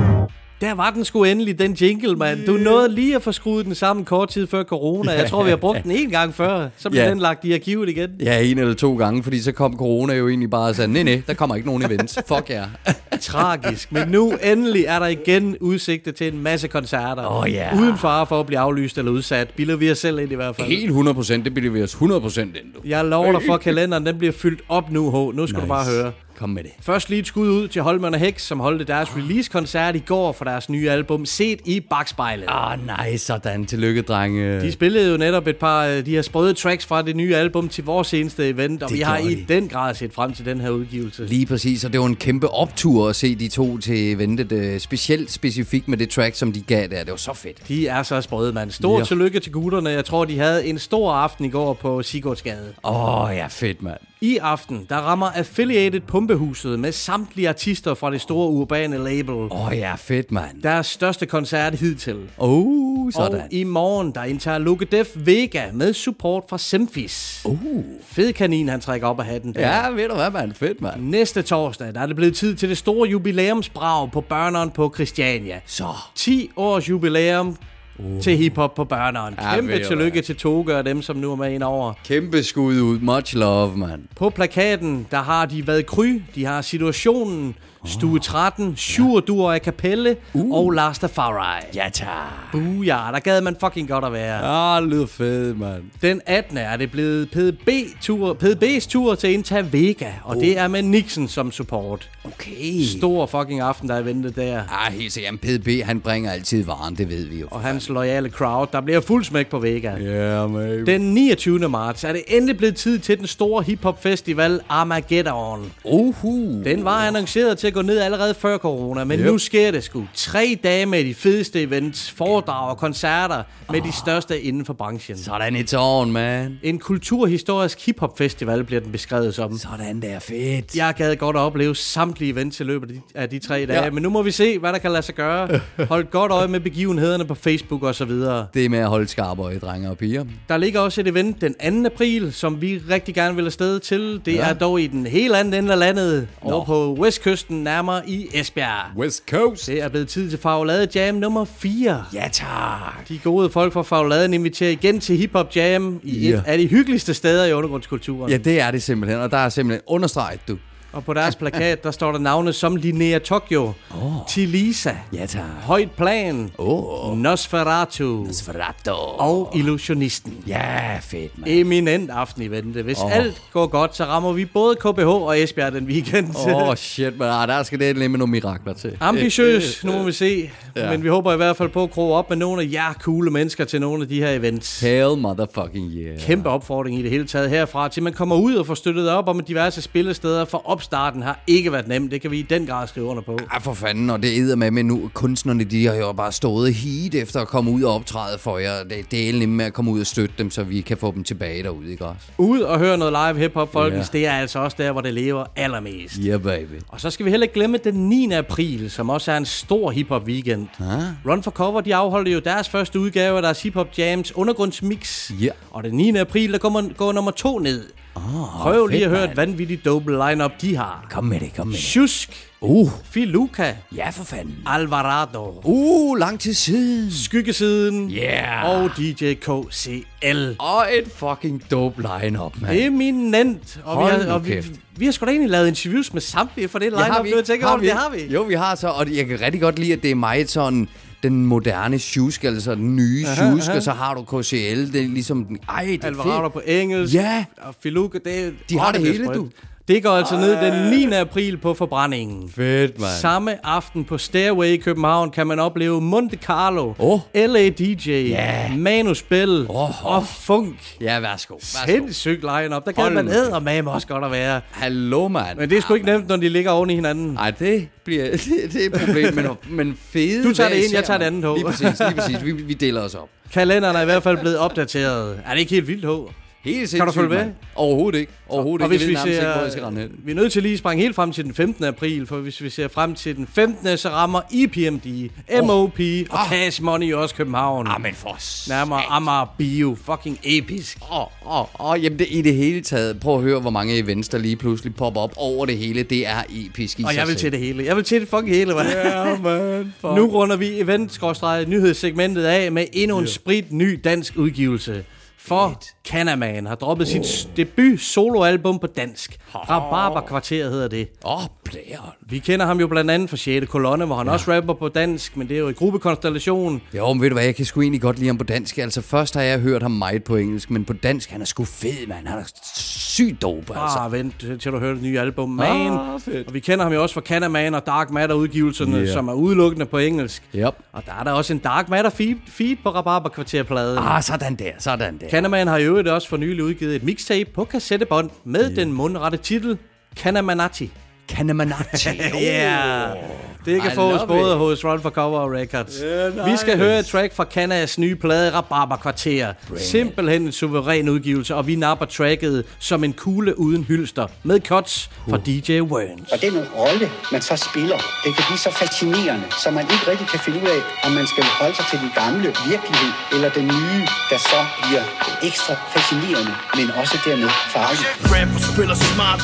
[0.60, 2.46] Der var den sgu endelig, den jingle, mand.
[2.46, 5.12] Du nåede lige at få skruet den sammen kort tid før corona.
[5.12, 6.68] Jeg tror, vi har brugt den en gang før.
[6.76, 7.10] Så blev Ja.
[7.10, 8.10] den lagt i arkivet igen.
[8.20, 11.02] Ja, en eller to gange, fordi så kom corona jo egentlig bare og sagde, nej,
[11.02, 12.18] nej, der kommer ikke nogen events.
[12.28, 12.66] Fuck jer.
[13.20, 13.92] Tragisk.
[13.92, 17.40] Men nu endelig er der igen udsigter til en masse koncerter.
[17.42, 17.76] Åh, ja.
[17.78, 19.48] Uden fare for at blive aflyst eller udsat.
[19.56, 20.66] Bilder vi os selv ind i hvert fald.
[20.68, 22.88] Helt 100 procent, det bliver vi os 100 procent ind.
[22.90, 25.36] Jeg lover dig for, kalenderen den bliver fyldt op nu, H.
[25.36, 25.62] Nu skal nice.
[25.62, 26.12] du bare høre.
[26.38, 26.70] Kom med det.
[26.80, 30.32] Først lige et skud ud til Holmen og Hex, som holdte deres release-koncert i går
[30.32, 32.44] for deres nye album, Set i bagspejlet.
[32.48, 33.64] Ah, nej, sådan.
[33.66, 34.60] Tillykke, drenge.
[34.60, 37.68] De spillede jo netop et par af de her sprøde tracks fra det nye album
[37.68, 39.54] til vores seneste event, og Det vi har gjorde i de.
[39.54, 41.24] den grad set frem til den her udgivelse.
[41.26, 44.52] Lige præcis, og det var en kæmpe optur at se de to til eventet.
[44.52, 46.98] øh, Specielt specifikt med det track, som de gav der.
[47.04, 47.68] Det var så fedt.
[47.68, 48.70] De er så sprøde, mand.
[48.70, 49.04] Stort Ja.
[49.04, 49.90] tillykke til gutterne.
[49.90, 52.72] Jeg tror, de havde en stor aften i går på Sigurdsgade.
[52.84, 53.96] Åh, oh, ja, fedt, mand.
[54.26, 59.34] I aften, der rammer Affiliated Pumpehuset med samtlige artister fra det store urbane label.
[59.34, 60.62] Åh, oh, ja, fedt, mand.
[60.62, 62.30] Deres største koncert hidtil.
[62.38, 63.40] Oh, sådan.
[63.40, 67.42] Og i morgen, der indtager Luke Def Vega med support fra Semfis.
[67.44, 67.58] Uh.
[68.06, 69.60] Fed kanin, han trækker op af hatten der.
[69.60, 70.54] Ja, ved du hvad, mand?
[70.54, 71.02] Fedt, mand.
[71.02, 75.60] Næste torsdag, der er det blevet tid til det store jubilæumsbrag på Børneren på Christiania.
[75.66, 75.86] Så.
[76.14, 77.56] 10 års jubilæum
[77.98, 78.22] uh.
[78.22, 79.34] til hiphop på Børneren.
[79.38, 81.92] Ja, Kæmpe du tillykke til Toge og dem, som nu er med ind over.
[82.04, 82.98] Kæmpe skud ud.
[82.98, 84.02] Much love, mand.
[84.16, 89.62] På plakaten, der har de været kry, de har situationen, Stue 13, Sjur Dur af
[89.62, 90.58] Kapelle uh.
[90.58, 91.62] og Lars Tafari.
[91.74, 92.08] Ja, tak.
[92.52, 94.42] Buja, der gad man fucking godt at være.
[94.42, 95.82] Ah, det lyder fedt, mand.
[96.02, 96.56] Den 18.
[96.56, 101.52] er det blevet PDB-tur, PDB's tur til indtage Vega, og det er med Nixon som
[101.52, 102.10] support.
[102.24, 102.82] Okay.
[102.98, 104.62] Stor fucking aften, der er ventet der.
[104.86, 105.40] Ah, helt sikkert.
[105.40, 107.46] PDB, han bringer altid varen, det ved vi jo.
[107.50, 109.90] Og hans loyale crowd, der bliver fuld smæk på Vega.
[109.90, 110.86] Ja, man.
[110.86, 111.68] Den 29.
[111.68, 115.72] marts er det endelig blevet tid til den store hiphop festival Armageddon.
[115.84, 116.62] Uhu.
[116.64, 119.26] Den var annonceret til at gå ned allerede før corona, men Yep.
[119.26, 120.04] nu sker det sgu.
[120.14, 125.18] Tre dage med de fedeste events, foredrag og koncerter med de største inden for branchen.
[125.18, 126.58] Sådan et on, man.
[126.62, 129.58] En kulturhistorisk hiphop festival bliver den beskrevet som.
[129.58, 130.76] Sådan der, fedt.
[130.76, 133.84] Jeg gad godt at opleve samtlige events i løbet af de, af de tre dage,
[133.84, 133.90] Ja.
[133.90, 135.60] men nu må vi se, hvad der kan lade sig gøre.
[135.88, 138.46] Hold godt øje med begivenhederne på Facebook og så videre.
[138.54, 140.24] Det er med at holde skarpe øje, drenge og piger.
[140.48, 141.86] Der ligger også et event den 2.
[141.86, 144.20] april, som vi rigtig gerne vil afsted til.
[144.26, 144.48] Det ja.
[144.48, 146.50] er dog i den helt anden ende af landet, Nå.
[146.50, 148.96] over på Westkysten, nærmere i Esbjerg.
[148.98, 149.66] West Coast.
[149.66, 152.04] Det er blevet tid til Faglade Jam nummer 4.
[152.14, 153.08] Ja, tak.
[153.08, 156.36] De gode folk fra Fagladen inviterer igen til Hip Hop Jam i Ja.
[156.36, 158.30] et af de hyggeligste steder i undergrundskulturen.
[158.30, 160.58] Ja, det er det simpelthen, og der er simpelthen understreget, du.
[160.96, 163.72] Og på deres plakat, der står der navne som Linnea Tokyo,
[164.02, 164.12] oh.
[164.28, 165.42] Tilisa, Ja, tak.
[165.62, 167.18] Højt Plan, Åh.
[167.18, 168.90] Nosferatu Nosferatu.
[169.18, 170.34] og Illusionisten.
[170.46, 171.50] Ja, fedt, mand.
[171.50, 172.82] Eminent aften i vente.
[172.82, 173.16] Hvis oh.
[173.16, 176.36] alt går godt, så rammer vi både KBH og Esbjerg den weekend.
[176.36, 178.96] Åh, oh, shit, men ah, der skal det endelig med nogle mirakler til.
[179.00, 180.50] Ambitiøs, nu må vi se.
[180.76, 180.90] Ja.
[180.90, 183.30] Men vi håber i hvert fald på at kroge op med nogle af jer coole
[183.30, 184.80] mennesker til nogle af de her events.
[184.80, 186.18] Hell motherfucking yeah.
[186.20, 189.28] Kæmpe opfordring i det hele taget herfra, til man kommer ud og får støttet op
[189.28, 192.10] om diverse spillesteder, for opstarten har ikke været nem.
[192.10, 193.38] Det kan vi i den grad skrive under på.
[193.52, 196.74] Ja, for fanden, og det æder med, men nu kunstnerne, de har jo bare stået
[196.74, 198.82] heat efter at komme ud og optræde for jer.
[198.84, 201.12] Det, det er egentlig med at komme ud og støtte dem, så vi kan få
[201.14, 202.20] dem tilbage derude, ikke også?
[202.38, 204.18] Ud og høre noget live hiphop, folkens, Ja.
[204.18, 206.14] det er altså også der, hvor det lever allermest.
[206.24, 206.80] Yeah, baby.
[206.88, 208.32] Og så skal vi heller ikke glemme den 9.
[208.32, 210.66] april, som også er en stor hiphop weekend.
[210.80, 210.86] Ah.
[211.32, 215.30] Run for Cover, de afholdte jo deres første udgave af deres hiphop jams undergrundsmix.
[215.40, 215.48] Ja.
[215.70, 216.16] Og den 9.
[216.16, 217.84] april, der går, man, går nummer to ned.
[218.16, 221.06] Oh, Prøv lige at høre et vanvittigt dope lineup de har.
[221.10, 221.82] Kom med det, kom med det.
[221.82, 224.54] Shusk, Uh, Filuka, ja for fanden.
[224.66, 227.10] Alvarado, Uh, lang tid siden.
[227.12, 228.70] Skyggesiden Yeah.
[228.70, 230.52] og DJ KCL.
[230.58, 232.76] Og et fucking dope line-up, mand.
[232.78, 233.80] Eminent.
[233.84, 234.54] Og, vi Hold har, nu og vi,
[234.96, 237.44] vi har sgu da egentlig lavet interviews med samtlige for det Ja, lineup, nu jeg
[237.44, 238.32] tænker over det, det har vi.
[238.34, 240.88] Jo, vi har så, og jeg kan rigtig godt lide, at det er meget sådan
[241.28, 244.56] den moderne shusk, altså den nye shusk, og så har du KCL,
[244.92, 246.52] det er ligesom, ej, det er Alvarado fedt.
[246.52, 247.14] på engelsk.
[247.14, 247.44] Ja.
[247.56, 248.50] Og Filuka, det er...
[248.70, 249.48] De har det bliver hele, du.
[249.88, 251.14] Det går altså ned den 9.
[251.14, 252.50] april på forbrændingen.
[252.50, 253.10] Fedt, mand.
[253.20, 257.20] Samme aften på Stairway i København kan man opleve Monte Carlo, Åh.
[257.34, 258.70] LA DJ, Ja.
[258.76, 260.06] Manus Bell Åh.
[260.06, 260.76] og Funk.
[261.00, 261.54] Ja, værsgo.
[261.54, 261.86] værsgo.
[261.86, 262.84] Sindssygt line-up.
[262.84, 264.60] Der kan man nu ædermame også godt at være.
[264.70, 265.58] Hallo, mand.
[265.58, 267.26] Men det er sgu ikke nemt, når de ligger oven i hinanden.
[267.32, 268.40] Nej, det bliver det,
[268.72, 271.50] det er et problem, men, men fede Du tager det ene, jeg tager det andet,
[271.50, 271.54] H.
[271.54, 272.44] Lige præcis, lige præcis.
[272.44, 273.28] Vi, vi deler os op.
[273.52, 275.40] Kalenderen er i hvert fald blevet opdateret.
[275.46, 276.32] Er det ikke helt vildt, H?
[276.66, 277.46] Helt Kan du følge med?
[277.74, 278.32] Overhovedet ikke.
[278.48, 279.04] Overhovedet Og ikke.
[279.06, 280.10] hvis Jeg vi nærmest ikke, hvor ser, jeg skal rende hen.
[280.24, 281.84] vi er nødt til lige at springe helt frem til den 15.
[281.84, 283.98] april, for hvis vi ser frem til den 15.
[283.98, 285.28] så rammer E EPMD,
[285.62, 286.00] MOP
[286.30, 287.86] og Cash Money også København.
[287.86, 289.96] Ah, men for Nærmere Amager Bio.
[290.04, 290.98] Fucking episk.
[291.12, 293.20] Åh, åh, åh, jamen det, i det hele taget.
[293.20, 296.02] Prøv at høre, hvor mange events, der lige pludselig popper op over det hele.
[296.02, 297.84] Det er episk i Og sig jeg vil til det hele.
[297.84, 298.86] Jeg vil til det fucking hele, man.
[298.86, 299.92] Ja, man.
[300.02, 305.04] Nu runder vi event-nyhedssegmentet af med endnu en sprit ny dansk udgivelse.
[305.46, 309.38] For Canaman har droppet sit debut soloalbum på dansk.
[309.54, 311.08] Rabarber Kvarter hedder det.
[311.24, 312.16] Åh, oh, player.
[312.30, 313.66] Vi kender ham jo blandt andet fra 6.
[313.68, 314.32] kolonne, hvor han ja.
[314.32, 316.82] også rapper på dansk, men det er jo i gruppekonstellation.
[316.94, 318.78] Jo, men ved du hvad, jeg kan sgu egentlig godt lide ham på dansk.
[318.78, 321.64] Altså, først har jeg hørt ham meget på engelsk, men på dansk, han er sgu
[321.64, 322.26] fed, mand.
[322.26, 323.98] Han er sygt dope, altså.
[323.98, 325.92] Ah, vent til du hører det nye album, Man.
[325.92, 326.46] Ah, fedt.
[326.48, 329.08] og vi kender ham jo også fra Canaman og Dark Matter udgivelserne, Yeah.
[329.12, 330.42] som er udelukkende på engelsk.
[330.54, 330.74] Yep.
[330.92, 333.98] Og der er der også en Dark Matter feed, feed på Rabarber Kvarterpladen.
[333.98, 335.28] Ah, sådan der, sådan der.
[335.30, 338.76] Canaman har øvrigt også for nylig udgivet et mixtape på kassettebånd med yeah.
[338.76, 339.78] den mundrette titel
[340.16, 340.90] Canamanati.
[341.28, 342.08] Canamanati.
[342.42, 343.10] yeah.
[343.66, 344.58] Det kan I fås både it.
[344.58, 345.94] hos Run for Cover Records.
[346.04, 346.84] Yeah, Vi skal nice.
[346.84, 349.52] høre et track fra Canas nye plade Rabarber Kvarter.
[349.76, 355.10] Simpelthen en suveræn udgivelse, og vi napper tracket som en kugle uden hylster med cuts
[355.30, 356.32] fra DJ Werns.
[356.32, 360.26] Og den rolle, man så spiller, den kan blive så fascinerende, så man ikke rigtig
[360.28, 363.64] kan finde ud af, om man skal holde sig til den gamle virkelighed, eller den
[363.66, 365.04] nye, der så bliver
[365.48, 368.06] ekstra fascinerende, men også dermed farlig.
[368.34, 369.40] Rapper spiller smart,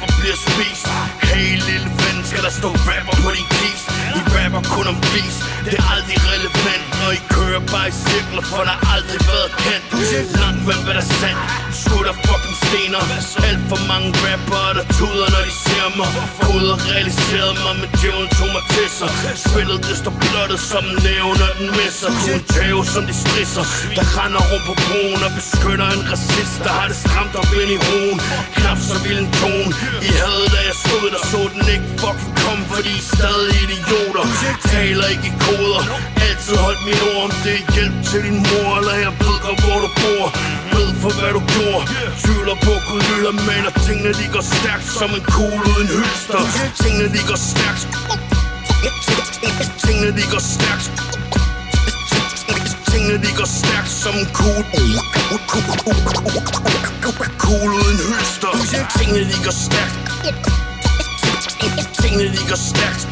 [0.00, 0.86] rapper bliver spist
[1.30, 3.86] Hey lille ven, skal der stå rapper på din kist
[4.18, 6.84] I rapper kun om vis, det er aldrig relevant.
[7.00, 9.86] Når I kører bare i cirkler, for der har aldrig været kendt.
[10.42, 11.40] Langt med hvad der er sandt,
[11.90, 13.02] gutter fucking stener.
[13.48, 16.10] Alt for mange rapper, der tuder når de ser mig.
[16.42, 19.10] Koder realiserede mig, men djævlen tog mig til sig.
[19.46, 22.10] Spillet det står blottet som en næve, når den misser.
[22.24, 23.64] Kun tæve som de strisser,
[23.96, 27.70] der render rundt på broen Og beskytter en racist, der har det stramt op ind
[27.76, 28.18] i hoven
[28.56, 29.72] Knap så vild en tone.
[30.08, 33.56] I havde da jeg stod der, så den ikke fucking komme For I er stadig
[33.66, 34.24] idioter.
[34.72, 35.82] Taler ikke i koder.
[36.26, 39.58] Altid holdt min ord om det er hjælp til din mor Eller jeg ved godt
[39.64, 40.26] hvor du bor
[41.04, 41.82] for hvad du gjorde.
[42.22, 46.40] Tvivler på Gud lytter men at tingene de går stærkt som en kugle uden hylster.
[46.82, 47.82] Tingene de går stærkt.
[49.84, 50.86] Tingene de går stærkt.
[52.90, 54.98] Tingene de går stærkt som en kugle.
[57.44, 58.52] Kugle uden hylster.
[58.98, 59.96] Tingene de går stærkt.
[62.02, 63.02] Tingene de går stærkt.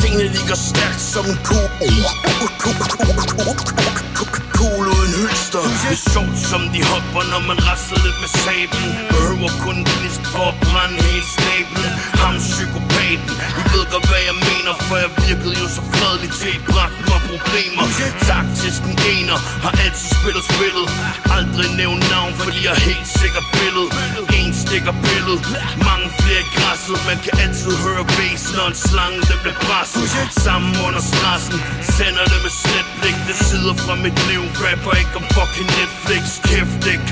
[0.00, 1.60] Tingene ligger stærkt som en ko.
[4.56, 5.62] Kugle uden hylster.
[5.82, 8.90] Det er sjovt som de hopper når man rasser lidt med sablen.
[9.12, 11.90] Behøver kun gnist for at brænde hele snablen.
[12.22, 16.52] Ham psykopaten I ved godt hvad jeg mener For jeg virkede jo så fredelig til
[16.58, 17.84] at bragte mig problemer.
[18.30, 20.86] Taktisk den ener Har altid spillet spillet.
[21.38, 23.88] Aldrig nævnt navn fordi jeg er helt sikker billede
[24.38, 25.40] En stikker billede
[25.88, 26.05] Mange
[26.86, 30.06] flere Man kan altid høre bass når en slange den bliver presset
[30.44, 31.58] Sammen under stressen
[31.96, 36.22] Sender det med slet blik Det sidder fra mit liv Rapper ikke om fucking Netflix.
[36.48, 37.08] Kæft ikke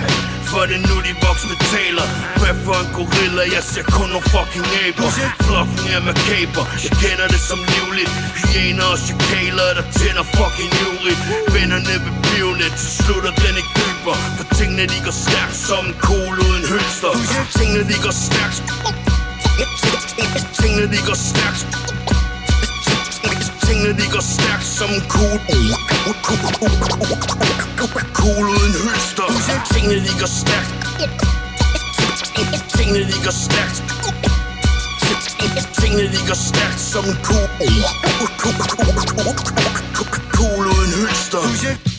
[0.50, 2.06] For det nu de voksne taler.
[2.42, 5.10] Rap for en gorilla Jeg ser kun nogle fucking aber.
[5.46, 8.12] Flokken er makaber Jeg kender det som livligt.
[8.38, 11.22] Hyæner og chikaler Der tænder fucking ivrigt.
[11.54, 15.82] Vennerne ved blive lidt Til slut den ikke dyber For tingene de går stærkt Som
[15.88, 17.12] en kugle uden hylster
[17.56, 18.58] Tingene de går stærkt
[19.54, 21.66] Tingene de går stærkt.
[23.66, 25.74] Tingene de går stærkt som en kugle
[28.14, 29.28] Kugle uden hylster.
[29.74, 30.70] Tingene de går stærkt.
[32.76, 33.82] Tingene de går stærkt.
[35.80, 37.16] Tingene de går stærkt som en
[40.32, 41.93] kugle uden hylster.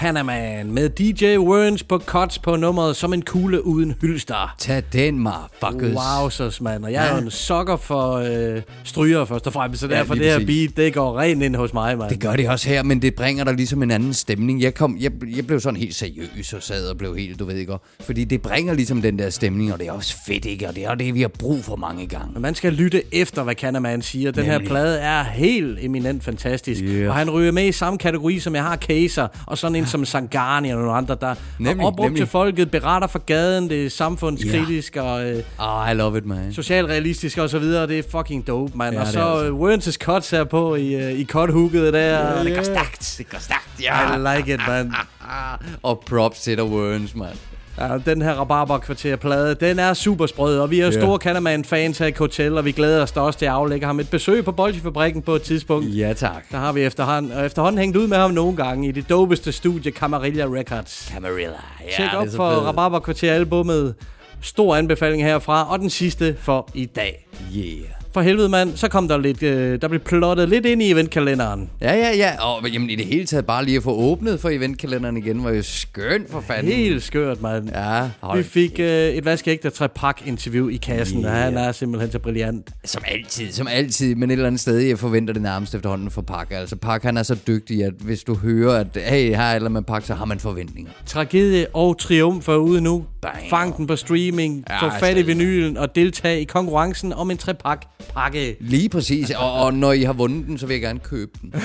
[0.00, 4.54] Canaman med DJ Werns på cuts på nummeret som en kugle uden hylster.
[4.58, 5.96] Tag den, motherfuckers.
[6.20, 6.84] Wow, så mand.
[6.84, 7.22] Og jeg er jo Ja.
[7.22, 10.94] en sokker for øh, stryger først og fremmest, så Ja, derfor det her beat, det
[10.94, 12.10] går rent ind hos mig, mand.
[12.10, 14.60] Det gør det også her, men det bringer dig ligesom en anden stemning.
[14.62, 17.56] Jeg, kom, jeg, jeg blev sådan helt seriøs og sad og blev helt, du ved
[17.56, 20.68] ikke, fordi det bringer ligesom den der stemning, og det er også fedt, ikke?
[20.68, 22.32] Og det er det, vi har brug for mange gange.
[22.32, 24.30] Men man skal lytte efter, hvad Canaman siger.
[24.30, 24.68] Den her Nemlig.
[24.68, 26.80] plade er helt eminent fantastisk.
[26.84, 27.08] Yeah.
[27.08, 29.28] Og han ryger med i samme kategori, som jeg har Kaser.
[29.46, 32.20] Og sådan en som Sangani og nogle andre, der Nemlig, har opråbt nemlig.
[32.20, 36.52] til folket, beretter for gaden, det er samfundskritisk og øh, Oh, I love it, man.
[36.52, 37.86] socialrealistisk og så videre.
[37.86, 38.92] Det er fucking dope, man.
[38.94, 39.46] Ja, og så er altså.
[39.46, 42.42] øh, Wernses cuts her på i, øh, i cut-hooket der.
[42.42, 43.14] Det går stærkt.
[43.18, 44.14] Det går stærkt, ja.
[44.34, 44.92] I like it, man.
[45.82, 47.36] Og props til dig, Worms, mand.
[47.80, 51.00] Ja, den her Rabarber-kvarter-plade, den er super sprød, og vi er jo Ja.
[51.00, 54.00] store Canterman-fans her i Hotel, og vi glæder os da også til at aflægge ham
[54.00, 55.86] et besøg på Bolsjefabrikken på et tidspunkt.
[55.96, 56.50] Ja, tak.
[56.50, 59.52] Der har vi efterhånden, og efterhånden hængt ud med ham nogle gange i det dopeste
[59.52, 61.10] studie, Camarilla Records.
[61.14, 62.64] Camarilla, ja, Tjek det er op for fedt.
[62.64, 63.94] Rabarber Kvarter-albummet.
[64.42, 67.26] Stor anbefaling herfra, og den sidste for i dag.
[67.56, 67.97] Yeah.
[68.18, 71.70] For helvede, mand, så kom der lidt, øh, der blev plottet lidt ind i eventkalenderen.
[71.80, 72.44] Ja, ja, ja.
[72.44, 75.50] Og jamen, i det hele taget bare lige at få åbnet for eventkalenderen igen, var
[75.50, 76.72] jo skønt for fanden.
[76.72, 77.68] Helt skørt, mand.
[77.74, 81.32] Ja, hold Vi fik øh, et vaskeægte trepak interview i kassen, yeah.
[81.32, 82.70] og han er simpelthen så brilliant.
[82.84, 86.22] Som altid, som altid, men et eller andet sted, jeg forventer det nærmest efterhånden for
[86.22, 86.48] Pak.
[86.50, 89.70] Altså, Pak, han er så dygtig, at hvis du hører, at hey, her er eller
[89.70, 90.92] med Pak, så har man forventninger.
[91.06, 93.04] Tragedie og triumf er ude nu.
[93.50, 97.36] Fang den på streaming, Ja, få fat i vinylen og deltage i konkurrencen om en
[97.36, 98.56] trepak pakke.
[98.60, 101.54] Lige præcis, og, og når I har vundet den, så vil jeg gerne købe den.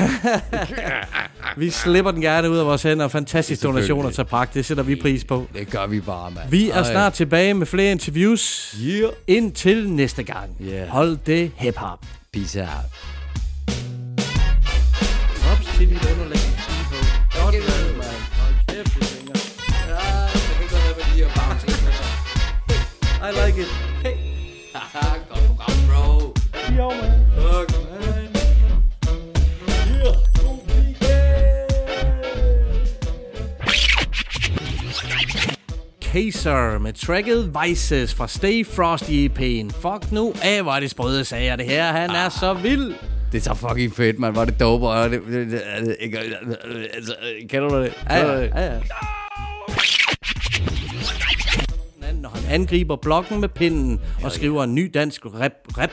[1.57, 3.07] Vi slipper den gerne ud af vores hænder.
[3.07, 3.89] Fantastisk Selvfølgelig.
[3.89, 5.47] donationer til pakke, det sætter vi pris på.
[5.53, 6.49] Det gør vi bare, mand.
[6.49, 6.91] Vi er Ej.
[6.91, 8.75] snart tilbage med flere interviews.
[8.83, 9.11] Yeah.
[9.27, 10.49] Indtil næste gang.
[10.61, 10.87] Yeah.
[10.87, 11.99] Hold det hip-hop.
[12.33, 12.69] Peace out.
[15.41, 16.39] Props til dit underlæg.
[17.41, 17.55] Godt
[17.97, 18.23] mand.
[18.39, 19.03] Hold kæft.
[23.23, 23.82] I like it.
[26.77, 27.11] Jo, man.
[27.35, 28.29] Fuck, man.
[36.01, 39.71] Kaser med tracket Vices fra Stay Frosty EP'en.
[39.71, 41.55] Fuck nu af, hvor er det sprøde sager.
[41.55, 42.93] Det her, han er så vild.
[43.31, 44.35] Det er så fucking fedt, man.
[44.35, 45.61] Var det dope, og det, det, det,
[46.93, 47.15] altså,
[47.49, 47.93] Kender du det?
[48.09, 48.71] Ja, ja, ja.
[52.21, 55.51] Når han angriber blokken med pinden og skriver en ny dansk rap.
[55.77, 55.91] rap.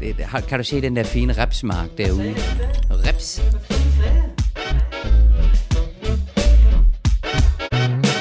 [0.00, 2.34] Det, har- kan du se den der fine repsmark derude?
[2.90, 3.42] Reps.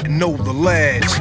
[0.07, 1.19] know the lads.